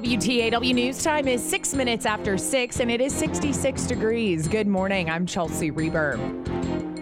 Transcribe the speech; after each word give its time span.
WTAW 0.00 0.74
News 0.74 1.02
Time 1.02 1.28
is 1.28 1.46
six 1.46 1.74
minutes 1.74 2.06
after 2.06 2.38
six, 2.38 2.80
and 2.80 2.90
it 2.90 3.02
is 3.02 3.14
66 3.14 3.84
degrees. 3.84 4.48
Good 4.48 4.66
morning. 4.66 5.10
I'm 5.10 5.26
Chelsea 5.26 5.70
Reber. 5.70 6.18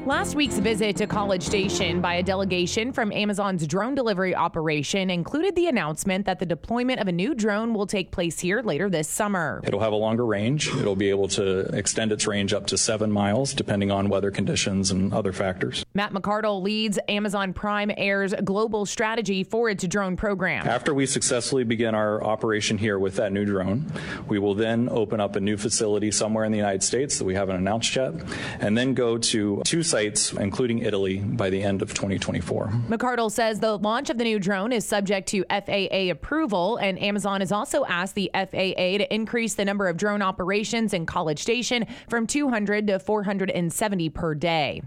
Last 0.08 0.34
week's 0.34 0.56
visit 0.56 0.96
to 0.96 1.06
College 1.06 1.42
Station 1.42 2.00
by 2.00 2.14
a 2.14 2.22
delegation 2.22 2.94
from 2.94 3.12
Amazon's 3.12 3.66
drone 3.66 3.94
delivery 3.94 4.34
operation 4.34 5.10
included 5.10 5.54
the 5.54 5.66
announcement 5.66 6.24
that 6.24 6.38
the 6.38 6.46
deployment 6.46 6.98
of 7.00 7.08
a 7.08 7.12
new 7.12 7.34
drone 7.34 7.74
will 7.74 7.86
take 7.86 8.10
place 8.10 8.40
here 8.40 8.62
later 8.62 8.88
this 8.88 9.06
summer. 9.06 9.60
It'll 9.64 9.80
have 9.80 9.92
a 9.92 9.96
longer 9.96 10.24
range. 10.24 10.68
It'll 10.68 10.96
be 10.96 11.10
able 11.10 11.28
to 11.28 11.58
extend 11.76 12.10
its 12.10 12.26
range 12.26 12.54
up 12.54 12.68
to 12.68 12.78
seven 12.78 13.12
miles, 13.12 13.52
depending 13.52 13.90
on 13.90 14.08
weather 14.08 14.30
conditions 14.30 14.90
and 14.90 15.12
other 15.12 15.34
factors. 15.34 15.84
Matt 15.92 16.14
McCardle 16.14 16.62
leads 16.62 16.98
Amazon 17.06 17.52
Prime 17.52 17.90
Air's 17.94 18.32
global 18.44 18.86
strategy 18.86 19.44
for 19.44 19.68
its 19.68 19.86
drone 19.86 20.16
program. 20.16 20.66
After 20.66 20.94
we 20.94 21.04
successfully 21.04 21.64
begin 21.64 21.94
our 21.94 22.24
operation 22.24 22.78
here 22.78 22.98
with 22.98 23.16
that 23.16 23.30
new 23.30 23.44
drone, 23.44 23.92
we 24.26 24.38
will 24.38 24.54
then 24.54 24.88
open 24.88 25.20
up 25.20 25.36
a 25.36 25.40
new 25.40 25.58
facility 25.58 26.10
somewhere 26.10 26.46
in 26.46 26.52
the 26.52 26.56
United 26.56 26.82
States 26.82 27.18
that 27.18 27.26
we 27.26 27.34
haven't 27.34 27.56
announced 27.56 27.94
yet, 27.94 28.14
and 28.58 28.74
then 28.74 28.94
go 28.94 29.18
to 29.18 29.60
two 29.66 29.82
sites 29.82 29.97
sites, 29.98 30.32
including 30.34 30.78
Italy, 30.78 31.18
by 31.18 31.50
the 31.50 31.60
end 31.60 31.82
of 31.82 31.92
2024. 31.92 32.68
McCardle 32.88 33.32
says 33.32 33.58
the 33.58 33.76
launch 33.78 34.10
of 34.10 34.18
the 34.18 34.22
new 34.22 34.38
drone 34.38 34.70
is 34.70 34.86
subject 34.86 35.28
to 35.28 35.44
FAA 35.50 36.12
approval, 36.12 36.76
and 36.76 37.02
Amazon 37.02 37.40
has 37.40 37.50
also 37.50 37.84
asked 37.86 38.14
the 38.14 38.30
FAA 38.32 38.98
to 38.98 39.12
increase 39.12 39.54
the 39.54 39.64
number 39.64 39.88
of 39.88 39.96
drone 39.96 40.22
operations 40.22 40.94
in 40.94 41.04
College 41.04 41.40
Station 41.40 41.84
from 42.08 42.28
200 42.28 42.86
to 42.86 43.00
470 43.00 44.08
per 44.10 44.34
day. 44.36 44.82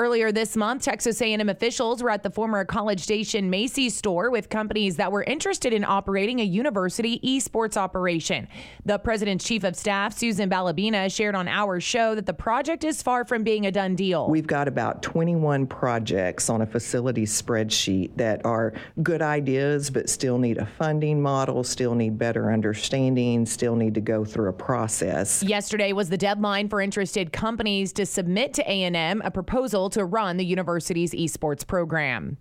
Earlier 0.00 0.32
this 0.32 0.56
month, 0.56 0.84
Texas 0.84 1.20
A&M 1.20 1.50
officials 1.50 2.02
were 2.02 2.08
at 2.08 2.22
the 2.22 2.30
former 2.30 2.64
College 2.64 3.00
Station 3.00 3.50
Macy's 3.50 3.94
store 3.94 4.30
with 4.30 4.48
companies 4.48 4.96
that 4.96 5.12
were 5.12 5.22
interested 5.24 5.74
in 5.74 5.84
operating 5.84 6.40
a 6.40 6.42
university 6.42 7.20
esports 7.20 7.76
operation. 7.76 8.48
The 8.86 8.98
president's 8.98 9.44
chief 9.44 9.62
of 9.62 9.76
staff, 9.76 10.16
Susan 10.16 10.48
Ballabina, 10.48 11.14
shared 11.14 11.34
on 11.34 11.48
our 11.48 11.80
show 11.80 12.14
that 12.14 12.24
the 12.24 12.32
project 12.32 12.82
is 12.82 13.02
far 13.02 13.26
from 13.26 13.42
being 13.44 13.66
a 13.66 13.70
done 13.70 13.94
deal. 13.94 14.26
We've 14.30 14.46
got 14.46 14.68
about 14.68 15.02
21 15.02 15.66
projects 15.66 16.48
on 16.48 16.62
a 16.62 16.66
facility 16.66 17.26
spreadsheet 17.26 18.16
that 18.16 18.46
are 18.46 18.72
good 19.02 19.20
ideas, 19.20 19.90
but 19.90 20.08
still 20.08 20.38
need 20.38 20.56
a 20.56 20.64
funding 20.64 21.20
model, 21.20 21.62
still 21.62 21.94
need 21.94 22.16
better 22.16 22.50
understanding, 22.50 23.44
still 23.44 23.76
need 23.76 23.92
to 23.92 24.00
go 24.00 24.24
through 24.24 24.48
a 24.48 24.54
process. 24.54 25.42
Yesterday 25.42 25.92
was 25.92 26.08
the 26.08 26.16
deadline 26.16 26.70
for 26.70 26.80
interested 26.80 27.34
companies 27.34 27.92
to 27.92 28.06
submit 28.06 28.54
to 28.54 28.62
A&M 28.62 29.20
a 29.22 29.30
proposal 29.30 29.89
to 29.90 30.04
run 30.04 30.36
the 30.36 30.44
university's 30.44 31.12
esports 31.12 31.66
program. 31.66 32.38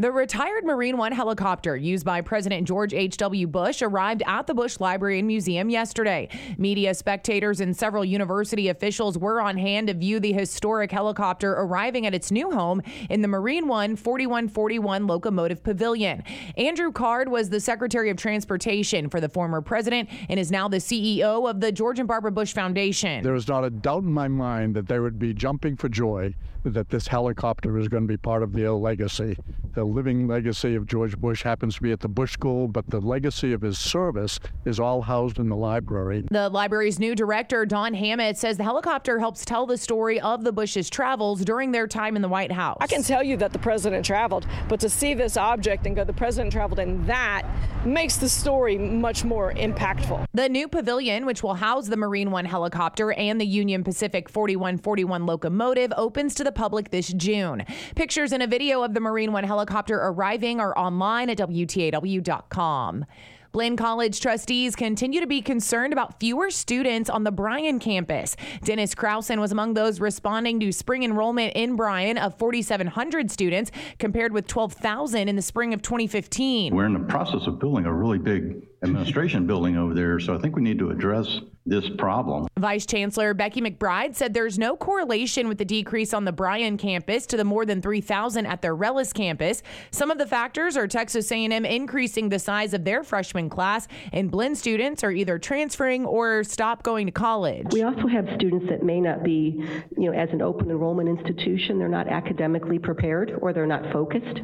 The 0.00 0.12
retired 0.12 0.64
Marine 0.64 0.96
One 0.96 1.10
helicopter 1.10 1.76
used 1.76 2.04
by 2.04 2.20
President 2.20 2.68
George 2.68 2.94
H.W. 2.94 3.48
Bush 3.48 3.82
arrived 3.82 4.22
at 4.26 4.46
the 4.46 4.54
Bush 4.54 4.78
Library 4.78 5.18
and 5.18 5.26
Museum 5.26 5.70
yesterday. 5.70 6.28
Media 6.56 6.94
spectators 6.94 7.60
and 7.60 7.76
several 7.76 8.04
university 8.04 8.68
officials 8.68 9.18
were 9.18 9.40
on 9.40 9.58
hand 9.58 9.88
to 9.88 9.94
view 9.94 10.20
the 10.20 10.32
historic 10.32 10.92
helicopter 10.92 11.50
arriving 11.54 12.06
at 12.06 12.14
its 12.14 12.30
new 12.30 12.52
home 12.52 12.80
in 13.10 13.22
the 13.22 13.26
Marine 13.26 13.66
One 13.66 13.96
4141 13.96 15.08
Locomotive 15.08 15.64
Pavilion. 15.64 16.22
Andrew 16.56 16.92
Card 16.92 17.28
was 17.28 17.50
the 17.50 17.58
Secretary 17.58 18.08
of 18.08 18.16
Transportation 18.16 19.10
for 19.10 19.20
the 19.20 19.28
former 19.28 19.60
president 19.60 20.08
and 20.28 20.38
is 20.38 20.52
now 20.52 20.68
the 20.68 20.76
CEO 20.76 21.50
of 21.50 21.60
the 21.60 21.72
George 21.72 21.98
and 21.98 22.06
Barbara 22.06 22.30
Bush 22.30 22.52
Foundation. 22.52 23.24
There 23.24 23.34
is 23.34 23.48
not 23.48 23.64
a 23.64 23.70
doubt 23.70 24.04
in 24.04 24.12
my 24.12 24.28
mind 24.28 24.76
that 24.76 24.86
they 24.86 25.00
would 25.00 25.18
be 25.18 25.34
jumping 25.34 25.76
for 25.76 25.88
joy 25.88 26.36
that 26.70 26.88
this 26.88 27.08
helicopter 27.08 27.78
is 27.78 27.88
going 27.88 28.04
to 28.04 28.08
be 28.08 28.16
part 28.16 28.42
of 28.42 28.52
their 28.52 28.72
legacy. 28.72 29.36
The 29.74 29.84
living 29.84 30.26
legacy 30.26 30.74
of 30.74 30.86
George 30.86 31.16
Bush 31.16 31.42
happens 31.42 31.76
to 31.76 31.82
be 31.82 31.92
at 31.92 32.00
the 32.00 32.08
Bush 32.08 32.32
School, 32.32 32.66
but 32.66 32.88
the 32.90 33.00
legacy 33.00 33.52
of 33.52 33.62
his 33.62 33.78
service 33.78 34.40
is 34.64 34.80
all 34.80 35.02
housed 35.02 35.38
in 35.38 35.48
the 35.48 35.56
library. 35.56 36.24
The 36.30 36.48
library's 36.48 36.98
new 36.98 37.14
director, 37.14 37.64
Don 37.64 37.94
Hammett, 37.94 38.36
says 38.36 38.56
the 38.56 38.64
helicopter 38.64 39.18
helps 39.18 39.44
tell 39.44 39.66
the 39.66 39.78
story 39.78 40.20
of 40.20 40.42
the 40.42 40.52
Bush's 40.52 40.90
travels 40.90 41.44
during 41.44 41.70
their 41.70 41.86
time 41.86 42.16
in 42.16 42.22
the 42.22 42.28
White 42.28 42.50
House. 42.50 42.78
I 42.80 42.86
can 42.86 43.02
tell 43.02 43.22
you 43.22 43.36
that 43.36 43.52
the 43.52 43.58
president 43.58 44.04
traveled, 44.04 44.46
but 44.68 44.80
to 44.80 44.88
see 44.88 45.14
this 45.14 45.36
object 45.36 45.86
and 45.86 45.94
go, 45.94 46.04
the 46.04 46.12
president 46.12 46.52
traveled, 46.52 46.80
and 46.80 47.06
that 47.06 47.42
makes 47.84 48.16
the 48.16 48.28
story 48.28 48.76
much 48.78 49.24
more 49.24 49.54
impactful. 49.54 50.26
The 50.34 50.48
new 50.48 50.66
pavilion, 50.68 51.24
which 51.24 51.42
will 51.42 51.54
house 51.54 51.86
the 51.88 51.96
Marine 51.96 52.30
One 52.30 52.44
helicopter 52.44 53.12
and 53.12 53.40
the 53.40 53.46
Union 53.46 53.84
Pacific 53.84 54.28
4141 54.28 55.26
locomotive, 55.26 55.92
opens 55.96 56.34
to 56.34 56.44
the 56.44 56.52
public 56.58 56.90
this 56.90 57.12
June. 57.12 57.64
Pictures 57.94 58.32
and 58.32 58.42
a 58.42 58.46
video 58.48 58.82
of 58.82 58.92
the 58.92 59.00
Marine 59.00 59.32
One 59.32 59.44
helicopter 59.44 59.96
arriving 59.96 60.58
are 60.58 60.76
online 60.76 61.30
at 61.30 61.38
WTAW.com. 61.38 63.04
Blinn 63.52 63.76
College 63.76 64.20
trustees 64.20 64.76
continue 64.76 65.20
to 65.20 65.26
be 65.26 65.40
concerned 65.40 65.92
about 65.92 66.20
fewer 66.20 66.50
students 66.50 67.08
on 67.08 67.24
the 67.24 67.30
Bryan 67.30 67.78
campus. 67.78 68.36
Dennis 68.62 68.94
Krausen 68.94 69.40
was 69.40 69.52
among 69.52 69.74
those 69.74 70.00
responding 70.00 70.60
to 70.60 70.70
spring 70.72 71.02
enrollment 71.02 71.54
in 71.54 71.76
Bryan 71.76 72.18
of 72.18 72.36
4,700 72.38 73.30
students 73.30 73.70
compared 73.98 74.32
with 74.32 74.46
12,000 74.46 75.28
in 75.28 75.36
the 75.36 75.42
spring 75.42 75.72
of 75.72 75.80
2015. 75.80 76.74
We're 76.74 76.86
in 76.86 76.92
the 76.92 77.00
process 77.00 77.46
of 77.46 77.58
building 77.58 77.86
a 77.86 77.92
really 77.92 78.18
big 78.18 78.67
administration 78.82 79.46
building 79.46 79.76
over 79.76 79.94
there, 79.94 80.20
so 80.20 80.34
I 80.34 80.38
think 80.38 80.54
we 80.54 80.62
need 80.62 80.78
to 80.78 80.90
address 80.90 81.40
this 81.66 81.84
problem. 81.98 82.46
Vice 82.58 82.86
Chancellor 82.86 83.34
Becky 83.34 83.60
McBride 83.60 84.14
said 84.14 84.32
there's 84.32 84.58
no 84.58 84.76
correlation 84.76 85.48
with 85.48 85.58
the 85.58 85.64
decrease 85.64 86.14
on 86.14 86.24
the 86.24 86.32
Bryan 86.32 86.78
campus 86.78 87.26
to 87.26 87.36
the 87.36 87.44
more 87.44 87.66
than 87.66 87.82
3,000 87.82 88.46
at 88.46 88.62
their 88.62 88.74
Rellis 88.74 89.12
campus. 89.12 89.62
Some 89.90 90.10
of 90.10 90.18
the 90.18 90.26
factors 90.26 90.76
are 90.76 90.86
Texas 90.86 91.30
A&M 91.30 91.64
increasing 91.64 92.28
the 92.28 92.38
size 92.38 92.72
of 92.72 92.84
their 92.84 93.02
freshman 93.02 93.50
class, 93.50 93.86
and 94.12 94.30
Blinn 94.30 94.54
students 94.54 95.04
are 95.04 95.12
either 95.12 95.38
transferring 95.38 96.06
or 96.06 96.44
stop 96.44 96.82
going 96.82 97.06
to 97.06 97.12
college. 97.12 97.66
We 97.72 97.82
also 97.82 98.06
have 98.06 98.26
students 98.36 98.66
that 98.70 98.82
may 98.82 99.00
not 99.00 99.22
be, 99.22 99.62
you 99.96 100.10
know, 100.10 100.12
as 100.12 100.30
an 100.32 100.40
open 100.40 100.70
enrollment 100.70 101.08
institution, 101.08 101.78
they're 101.78 101.88
not 101.88 102.08
academically 102.08 102.78
prepared 102.78 103.32
or 103.42 103.52
they're 103.52 103.66
not 103.66 103.92
focused. 103.92 104.40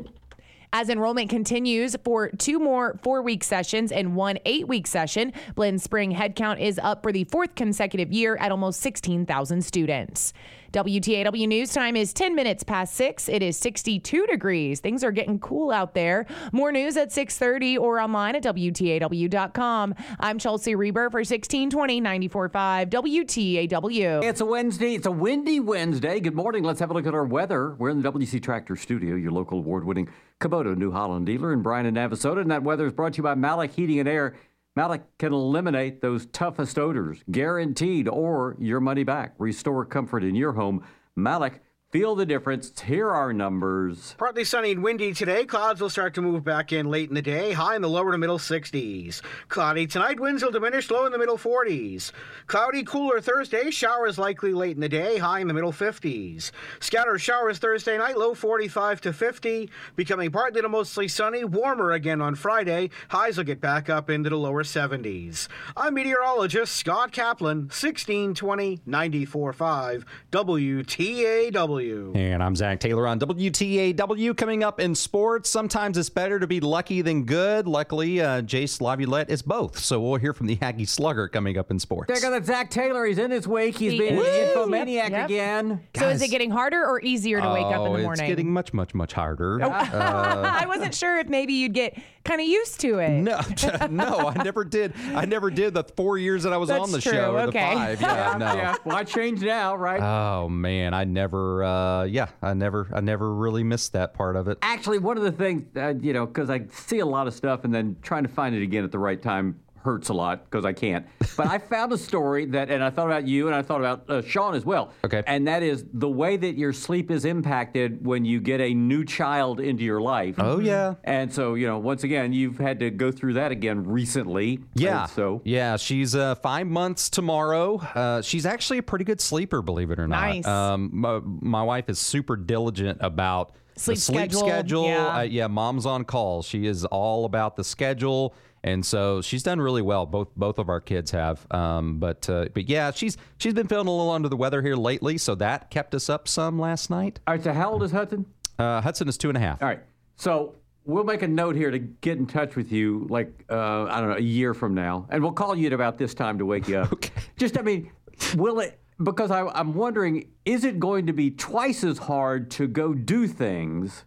As 0.76 0.88
enrollment 0.88 1.30
continues 1.30 1.94
for 2.02 2.30
two 2.30 2.58
more 2.58 2.98
four 3.04 3.22
week 3.22 3.44
sessions 3.44 3.92
and 3.92 4.16
one 4.16 4.40
eight 4.44 4.66
week 4.66 4.88
session, 4.88 5.32
Blinn 5.54 5.78
Spring 5.78 6.12
headcount 6.12 6.58
is 6.58 6.80
up 6.82 7.00
for 7.04 7.12
the 7.12 7.22
fourth 7.22 7.54
consecutive 7.54 8.12
year 8.12 8.36
at 8.38 8.50
almost 8.50 8.80
16,000 8.80 9.64
students. 9.64 10.32
WTAW 10.74 11.46
News 11.46 11.72
Time 11.72 11.94
is 11.94 12.12
10 12.12 12.34
minutes 12.34 12.64
past 12.64 12.96
6. 12.96 13.28
It 13.28 13.44
is 13.44 13.56
62 13.56 14.26
degrees. 14.26 14.80
Things 14.80 15.04
are 15.04 15.12
getting 15.12 15.38
cool 15.38 15.70
out 15.70 15.94
there. 15.94 16.26
More 16.50 16.72
news 16.72 16.96
at 16.96 17.12
6:30 17.12 17.78
or 17.78 18.00
online 18.00 18.34
at 18.34 18.42
WTAW.com. 18.42 19.94
I'm 20.18 20.36
Chelsea 20.36 20.74
Reber 20.74 21.10
for 21.10 21.20
1620 21.20 22.00
945 22.00 22.90
WTAW. 22.90 24.24
It's 24.24 24.40
a 24.40 24.44
Wednesday. 24.44 24.94
It's 24.96 25.06
a 25.06 25.12
windy 25.12 25.60
Wednesday. 25.60 26.18
Good 26.18 26.34
morning. 26.34 26.64
Let's 26.64 26.80
have 26.80 26.90
a 26.90 26.94
look 26.94 27.06
at 27.06 27.14
our 27.14 27.24
weather. 27.24 27.76
We're 27.78 27.90
in 27.90 28.02
the 28.02 28.10
WC 28.10 28.42
Tractor 28.42 28.74
Studio, 28.74 29.14
your 29.14 29.30
local 29.30 29.58
award-winning 29.58 30.08
Kubota 30.40 30.76
New 30.76 30.90
Holland 30.90 31.26
dealer 31.26 31.52
in 31.52 31.62
Bryan 31.62 31.86
and 31.86 31.96
Navasota. 31.96 32.40
And 32.40 32.50
that 32.50 32.64
weather 32.64 32.84
is 32.84 32.92
brought 32.92 33.12
to 33.12 33.18
you 33.18 33.22
by 33.22 33.36
Malik 33.36 33.70
Heating 33.74 34.00
and 34.00 34.08
Air. 34.08 34.34
Malik 34.76 35.02
can 35.18 35.32
eliminate 35.32 36.00
those 36.00 36.26
toughest 36.26 36.78
odors, 36.78 37.22
guaranteed, 37.30 38.08
or 38.08 38.56
your 38.58 38.80
money 38.80 39.04
back. 39.04 39.34
Restore 39.38 39.84
comfort 39.84 40.24
in 40.24 40.34
your 40.34 40.52
home. 40.54 40.84
Malik 41.14 41.62
Feel 41.94 42.16
the 42.16 42.26
difference. 42.26 42.80
Here 42.80 43.08
are 43.08 43.32
numbers. 43.32 44.16
Partly 44.18 44.42
sunny 44.42 44.72
and 44.72 44.82
windy 44.82 45.14
today. 45.14 45.44
Clouds 45.44 45.80
will 45.80 45.88
start 45.88 46.12
to 46.14 46.20
move 46.20 46.42
back 46.42 46.72
in 46.72 46.90
late 46.90 47.08
in 47.08 47.14
the 47.14 47.22
day. 47.22 47.52
High 47.52 47.76
in 47.76 47.82
the 47.82 47.88
lower 47.88 48.10
to 48.10 48.18
middle 48.18 48.40
60s. 48.40 49.22
Cloudy 49.46 49.86
tonight. 49.86 50.18
Winds 50.18 50.42
will 50.42 50.50
diminish. 50.50 50.90
Low 50.90 51.06
in 51.06 51.12
the 51.12 51.18
middle 51.18 51.38
40s. 51.38 52.10
Cloudy, 52.48 52.82
cooler 52.82 53.20
Thursday. 53.20 53.70
Showers 53.70 54.18
likely 54.18 54.52
late 54.52 54.74
in 54.74 54.80
the 54.80 54.88
day. 54.88 55.18
High 55.18 55.38
in 55.38 55.46
the 55.46 55.54
middle 55.54 55.70
50s. 55.70 56.50
Scattered 56.80 57.20
showers 57.20 57.58
Thursday 57.58 57.96
night. 57.96 58.18
Low 58.18 58.34
45 58.34 59.00
to 59.02 59.12
50. 59.12 59.70
Becoming 59.94 60.32
partly 60.32 60.62
to 60.62 60.68
mostly 60.68 61.06
sunny. 61.06 61.44
Warmer 61.44 61.92
again 61.92 62.20
on 62.20 62.34
Friday. 62.34 62.90
Highs 63.10 63.36
will 63.36 63.44
get 63.44 63.60
back 63.60 63.88
up 63.88 64.10
into 64.10 64.30
the 64.30 64.36
lower 64.36 64.64
70s. 64.64 65.46
I'm 65.76 65.94
meteorologist 65.94 66.74
Scott 66.74 67.12
Kaplan. 67.12 67.68
1620 67.68 68.80
945 68.84 70.04
WTAW. 70.32 71.83
WTAW. 71.84 72.16
And 72.16 72.42
I'm 72.42 72.56
Zach 72.56 72.80
Taylor 72.80 73.06
on 73.06 73.18
WTAW. 73.20 74.36
Coming 74.36 74.62
up 74.64 74.80
in 74.80 74.94
sports, 74.94 75.50
sometimes 75.50 75.98
it's 75.98 76.08
better 76.10 76.38
to 76.38 76.46
be 76.46 76.60
lucky 76.60 77.02
than 77.02 77.24
good. 77.24 77.66
Luckily, 77.66 78.20
uh, 78.20 78.42
Jace 78.42 78.80
Laviolette 78.80 79.30
is 79.30 79.42
both. 79.42 79.78
So 79.78 80.00
we'll 80.00 80.16
hear 80.16 80.32
from 80.32 80.46
the 80.46 80.58
Aggie 80.60 80.84
Slugger 80.84 81.28
coming 81.28 81.58
up 81.58 81.70
in 81.70 81.78
sports. 81.78 82.08
There 82.08 82.30
goes 82.30 82.46
Zach 82.46 82.70
Taylor. 82.70 83.04
He's 83.04 83.18
in 83.18 83.30
his 83.30 83.46
wake. 83.46 83.76
He's 83.76 83.92
He 83.92 83.98
being 83.98 84.14
an 84.18 84.24
is. 84.24 84.56
infomaniac 84.56 85.10
Yep. 85.10 85.24
again. 85.26 85.80
So 85.96 86.08
is 86.08 86.22
it 86.22 86.28
getting 86.30 86.50
harder 86.50 86.84
or 86.84 87.00
easier 87.00 87.40
to 87.40 87.48
wake 87.50 87.64
up 87.66 87.86
in 87.86 87.92
the 87.92 87.98
morning? 87.98 88.06
Oh, 88.08 88.12
It's 88.12 88.20
getting 88.22 88.52
much, 88.52 88.72
much, 88.72 88.94
much 88.94 89.12
harder. 89.12 89.60
Uh, 89.94 90.56
I 90.60 90.66
wasn't 90.66 90.94
sure 90.94 91.18
if 91.18 91.28
maybe 91.28 91.52
you'd 91.54 91.72
get 91.74 91.96
kind 92.24 92.40
of 92.40 92.46
used 92.46 92.80
to 92.80 92.98
it. 92.98 93.10
no, 93.10 93.40
no, 93.90 94.28
I 94.30 94.42
never 94.42 94.64
did. 94.64 94.94
I 95.14 95.24
never 95.24 95.50
did 95.50 95.74
the 95.74 95.84
four 95.84 96.18
years 96.18 96.42
that 96.42 96.52
I 96.52 96.56
was 96.56 96.68
That's 96.68 96.82
on 96.82 96.90
the 96.90 97.00
true, 97.00 97.12
show. 97.12 97.34
Or 97.34 97.40
okay. 97.40 97.70
the 97.70 97.76
five. 97.76 98.00
Yeah, 98.00 98.36
no. 98.38 98.54
Yeah. 98.54 98.76
Well, 98.84 98.96
I 98.96 99.04
changed 99.04 99.42
now, 99.42 99.76
right? 99.76 100.00
Oh 100.02 100.48
man, 100.48 100.94
I 100.94 101.04
never. 101.04 101.62
Uh, 101.64 102.04
yeah, 102.04 102.28
I 102.42 102.54
never. 102.54 102.88
I 102.92 103.00
never 103.00 103.34
really 103.34 103.62
missed 103.62 103.92
that 103.92 104.14
part 104.14 104.36
of 104.36 104.48
it. 104.48 104.58
Actually, 104.62 104.98
one 104.98 105.16
of 105.16 105.22
the 105.22 105.32
things, 105.32 105.64
uh, 105.76 105.94
you 106.00 106.12
know, 106.12 106.26
because 106.26 106.50
I 106.50 106.66
see 106.70 106.98
a 107.00 107.06
lot 107.06 107.26
of 107.26 107.34
stuff 107.34 107.64
and 107.64 107.74
then 107.74 107.96
trying 108.02 108.24
to 108.24 108.28
find 108.28 108.54
it 108.54 108.62
again 108.62 108.84
at 108.84 108.92
the 108.92 108.98
right 108.98 109.20
time 109.20 109.60
hurts 109.84 110.08
a 110.08 110.14
lot 110.14 110.44
because 110.44 110.64
I 110.64 110.72
can't. 110.72 111.06
But 111.36 111.46
I 111.46 111.58
found 111.58 111.92
a 111.92 111.98
story 111.98 112.46
that, 112.46 112.70
and 112.70 112.82
I 112.82 112.90
thought 112.90 113.06
about 113.06 113.26
you 113.26 113.46
and 113.46 113.54
I 113.54 113.62
thought 113.62 113.80
about 113.80 114.08
uh, 114.08 114.22
Sean 114.22 114.54
as 114.54 114.64
well. 114.64 114.92
Okay. 115.04 115.22
And 115.26 115.46
that 115.46 115.62
is 115.62 115.84
the 115.92 116.08
way 116.08 116.36
that 116.36 116.56
your 116.56 116.72
sleep 116.72 117.10
is 117.10 117.24
impacted 117.24 118.04
when 118.04 118.24
you 118.24 118.40
get 118.40 118.60
a 118.60 118.72
new 118.72 119.04
child 119.04 119.60
into 119.60 119.84
your 119.84 120.00
life. 120.00 120.36
Oh, 120.38 120.58
yeah. 120.58 120.94
And 121.04 121.32
so, 121.32 121.54
you 121.54 121.66
know, 121.66 121.78
once 121.78 122.04
again, 122.04 122.32
you've 122.32 122.58
had 122.58 122.80
to 122.80 122.90
go 122.90 123.12
through 123.12 123.34
that 123.34 123.52
again 123.52 123.84
recently. 123.84 124.60
Yeah. 124.74 125.02
And 125.02 125.10
so. 125.10 125.42
yeah, 125.44 125.76
she's 125.76 126.14
uh, 126.14 126.34
five 126.36 126.66
months 126.66 127.10
tomorrow. 127.10 127.76
Uh, 127.76 128.22
she's 128.22 128.46
actually 128.46 128.78
a 128.78 128.82
pretty 128.82 129.04
good 129.04 129.20
sleeper, 129.20 129.62
believe 129.62 129.90
it 129.90 129.98
or 129.98 130.08
not. 130.08 130.20
Nice. 130.20 130.46
Um, 130.46 130.90
my, 130.92 131.20
my 131.22 131.62
wife 131.62 131.88
is 131.88 131.98
super 131.98 132.36
diligent 132.36 132.98
about 133.00 133.54
Sleep 133.76 133.96
the 133.96 134.00
sleep 134.00 134.16
schedule, 134.32 134.40
schedule. 134.40 134.86
yeah. 134.86 135.16
Uh, 135.18 135.22
yeah, 135.22 135.46
mom's 135.46 135.86
on 135.86 136.04
call. 136.04 136.42
She 136.42 136.66
is 136.66 136.84
all 136.84 137.24
about 137.24 137.56
the 137.56 137.64
schedule. 137.64 138.34
And 138.62 138.84
so 138.84 139.20
she's 139.20 139.42
done 139.42 139.60
really 139.60 139.82
well. 139.82 140.06
Both 140.06 140.28
both 140.36 140.58
of 140.58 140.70
our 140.70 140.80
kids 140.80 141.10
have. 141.10 141.46
Um, 141.50 141.98
but 141.98 142.28
uh, 142.30 142.46
but 142.54 142.66
yeah, 142.66 142.92
she's 142.92 143.18
she's 143.36 143.52
been 143.52 143.68
feeling 143.68 143.86
a 143.88 143.90
little 143.90 144.10
under 144.10 144.30
the 144.30 144.38
weather 144.38 144.62
here 144.62 144.74
lately, 144.74 145.18
so 145.18 145.34
that 145.34 145.70
kept 145.70 145.94
us 145.94 146.08
up 146.08 146.26
some 146.26 146.58
last 146.58 146.88
night. 146.88 147.20
All 147.26 147.34
right, 147.34 147.44
so 147.44 147.52
how 147.52 147.72
old 147.72 147.82
is 147.82 147.90
Hudson? 147.90 148.24
Uh, 148.58 148.80
Hudson 148.80 149.06
is 149.06 149.18
two 149.18 149.28
and 149.28 149.36
a 149.36 149.40
half. 149.40 149.60
All 149.60 149.68
right. 149.68 149.80
So 150.16 150.54
we'll 150.86 151.04
make 151.04 151.20
a 151.22 151.28
note 151.28 151.56
here 151.56 151.70
to 151.70 151.78
get 151.78 152.16
in 152.16 152.26
touch 152.26 152.56
with 152.56 152.72
you, 152.72 153.06
like 153.10 153.44
uh, 153.50 153.84
I 153.84 154.00
don't 154.00 154.08
know, 154.08 154.16
a 154.16 154.20
year 154.20 154.54
from 154.54 154.72
now, 154.74 155.06
and 155.10 155.22
we'll 155.22 155.32
call 155.32 155.54
you 155.54 155.66
at 155.66 155.74
about 155.74 155.98
this 155.98 156.14
time 156.14 156.38
to 156.38 156.46
wake 156.46 156.66
you 156.66 156.78
up. 156.78 156.92
okay. 156.94 157.10
Just, 157.36 157.58
I 157.58 157.62
mean, 157.62 157.90
will 158.34 158.60
it? 158.60 158.78
Because 159.02 159.30
I, 159.30 159.46
I'm 159.46 159.74
wondering, 159.74 160.28
is 160.44 160.64
it 160.64 160.78
going 160.78 161.06
to 161.08 161.12
be 161.12 161.30
twice 161.30 161.82
as 161.82 161.98
hard 161.98 162.50
to 162.52 162.66
go 162.68 162.94
do 162.94 163.26
things 163.26 164.04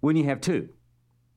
when 0.00 0.16
you 0.16 0.24
have 0.24 0.40
two? 0.40 0.68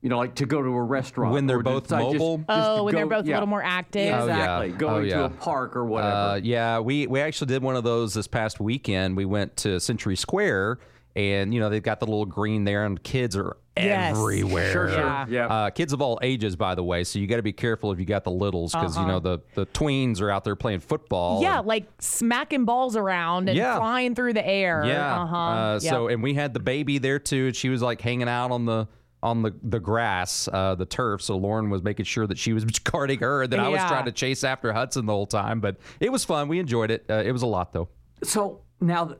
You 0.02 0.08
know, 0.10 0.18
like 0.18 0.36
to 0.36 0.46
go 0.46 0.62
to 0.62 0.68
a 0.68 0.82
restaurant 0.82 1.32
When 1.34 1.46
they're 1.46 1.62
both 1.62 1.84
just, 1.84 1.92
like, 1.92 2.04
just- 2.04 2.12
mobile? 2.18 2.38
just 2.38 2.46
Oh, 2.50 2.76
to 2.76 2.82
when 2.84 2.94
they're 2.94 3.04
go- 3.06 3.16
both 3.16 3.26
a 3.26 3.30
little 3.30 3.46
more 3.48 3.62
active. 3.64 4.14
Oh, 4.14 4.26
yeah. 4.26 4.60
Exactly. 4.60 4.68
Going 4.78 5.06
Oh, 5.06 5.08
to 5.08 5.24
a 5.24 5.30
park 5.30 5.74
or 5.76 5.86
whatever. 5.86 6.14
Uh, 6.14 6.34
yeah, 6.36 6.78
we 6.78 7.06
we 7.08 7.20
actually 7.20 7.48
did 7.48 7.62
one 7.62 7.74
of 7.74 7.82
those 7.84 8.14
this 8.14 8.28
past 8.28 8.60
weekend. 8.60 9.16
We 9.16 9.24
went 9.24 9.56
to 9.58 9.80
Century 9.80 10.14
Square, 10.14 10.78
and 11.16 11.52
you 11.52 11.58
know 11.58 11.68
they've 11.68 11.82
got 11.82 11.98
the 11.98 12.06
little 12.06 12.26
green 12.26 12.62
there, 12.64 12.84
and 12.84 13.02
kids 13.02 13.36
are 13.36 13.56
Yes. 13.84 14.16
everywhere. 14.16 14.72
Sure, 14.72 14.88
sure. 14.88 14.98
Yeah. 14.98 15.26
Yeah. 15.28 15.46
Uh, 15.46 15.70
kids 15.70 15.92
of 15.92 16.00
all 16.02 16.18
ages, 16.22 16.56
by 16.56 16.74
the 16.74 16.82
way. 16.84 17.04
So 17.04 17.18
you 17.18 17.26
got 17.26 17.36
to 17.36 17.42
be 17.42 17.52
careful 17.52 17.92
if 17.92 17.98
you 17.98 18.04
got 18.04 18.24
the 18.24 18.30
littles, 18.30 18.72
because 18.72 18.96
you 18.96 19.02
Uh-huh. 19.02 19.12
know 19.12 19.18
the 19.20 19.38
the 19.54 19.66
tweens 19.66 20.20
are 20.20 20.30
out 20.30 20.44
there 20.44 20.56
playing 20.56 20.80
football. 20.80 21.42
Yeah, 21.42 21.58
and- 21.58 21.66
like 21.66 21.86
smacking 21.98 22.64
balls 22.64 22.96
around 22.96 23.48
and 23.48 23.56
Yeah. 23.56 23.76
flying 23.78 24.14
through 24.14 24.32
the 24.34 24.46
air. 24.46 24.84
yeah. 24.86 25.22
Uh-huh. 25.22 25.36
Uh, 25.36 25.72
Yep. 25.82 25.90
So 25.92 26.08
and 26.08 26.22
we 26.22 26.34
had 26.34 26.54
the 26.54 26.60
baby 26.60 26.98
there 26.98 27.18
too, 27.18 27.46
and 27.46 27.56
she 27.56 27.68
was 27.68 27.82
like 27.82 28.00
hanging 28.00 28.28
out 28.28 28.50
on 28.50 28.64
the. 28.64 28.88
On 29.20 29.42
the, 29.42 29.52
the 29.64 29.80
grass, 29.80 30.46
uh, 30.52 30.76
the 30.76 30.86
turf. 30.86 31.22
So 31.22 31.36
Lauren 31.36 31.70
was 31.70 31.82
making 31.82 32.04
sure 32.04 32.24
that 32.28 32.38
she 32.38 32.52
was 32.52 32.64
guarding 32.84 33.18
her, 33.18 33.42
and 33.42 33.52
that 33.52 33.58
I 33.58 33.66
was 33.68 33.80
trying 33.80 34.04
to 34.04 34.12
chase 34.12 34.44
after 34.44 34.72
Hudson 34.72 35.06
the 35.06 35.12
whole 35.12 35.26
time. 35.26 35.58
But 35.58 35.78
it 35.98 36.12
was 36.12 36.24
fun. 36.24 36.46
We 36.46 36.60
enjoyed 36.60 36.92
it. 36.92 37.04
Uh, 37.10 37.14
it 37.26 37.32
was 37.32 37.42
a 37.42 37.46
lot 37.48 37.72
though. 37.72 37.88
So 38.22 38.60
now, 38.80 39.16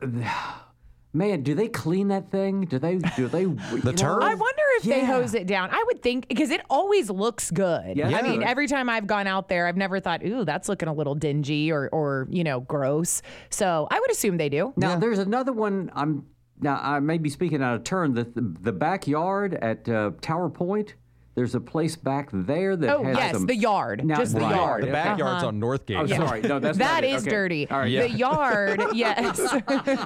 man, 1.13 1.43
do 1.43 1.55
they 1.55 1.69
clean 1.69 2.09
that 2.09 2.31
thing? 2.31 2.63
Do 2.63 2.79
they? 2.79 2.99
Do 2.99 3.29
they? 3.29 3.45
the 3.83 3.93
turf? 3.93 4.23
I 4.23 4.35
wonder 4.35 4.63
if 4.77 4.83
they 4.85 5.05
hose 5.05 5.35
it 5.35 5.47
down. 5.47 5.71
I 5.71 5.83
would 5.87 6.03
think 6.03 6.29
because 6.29 6.51
it 6.51 6.61
always 6.71 7.11
looks 7.11 7.51
good. 7.51 7.97
Yeah. 7.97 8.17
I 8.17 8.23
mean, 8.23 8.43
every 8.43 8.67
time 8.67 8.89
I've 8.89 9.07
gone 9.07 9.27
out 9.27 9.49
there, 9.49 9.67
I've 9.67 9.77
never 9.77 10.01
thought, 10.01 10.25
"Ooh, 10.25 10.45
that's 10.45 10.69
looking 10.69 10.89
a 10.89 10.93
little 10.93 11.15
dingy 11.15 11.73
or, 11.73 11.89
or 11.93 12.27
you 12.31 12.45
know, 12.45 12.61
gross." 12.61 13.23
So 13.51 13.89
I 13.91 13.99
would 14.01 14.11
assume 14.11 14.37
they 14.37 14.49
do. 14.49 14.73
Now 14.77 14.97
there's 14.97 15.19
another 15.19 15.53
one. 15.53 15.91
I'm 15.95 16.27
now 16.61 16.81
I 16.83 17.01
may 17.01 17.19
be 17.19 17.31
speaking 17.31 17.63
out 17.63 17.75
of 17.75 17.85
turn. 17.85 18.15
The 18.15 18.25
the, 18.25 18.57
the 18.61 18.73
backyard 18.73 19.55
at 19.55 19.89
uh, 19.89 20.13
Tower 20.21 20.51
Point. 20.51 20.95
There's 21.39 21.55
a 21.55 21.61
place 21.61 21.95
back 21.95 22.31
there 22.33 22.75
that 22.75 22.97
Oh 22.97 23.05
has 23.05 23.17
yes, 23.17 23.33
some. 23.35 23.47
the 23.47 23.55
yard, 23.55 24.05
Now- 24.05 24.17
just 24.17 24.35
the 24.35 24.41
Right. 24.41 24.57
yard. 24.57 24.83
The 24.83 24.87
backyard's 24.91 25.45
Uh-huh. 25.45 25.47
on 25.47 25.61
Northgate. 25.61 25.97
Oh, 26.01 26.07
sorry. 26.09 26.41
No, 26.41 26.59
that's 26.59 26.77
That 26.79 26.95
not 26.95 27.05
it. 27.05 27.15
is 27.15 27.23
Okay. 27.23 27.31
dirty. 27.31 27.71
All 27.71 27.79
right. 27.79 27.93
The 27.97 28.11
yard, 28.11 28.83
yes. 28.93 29.39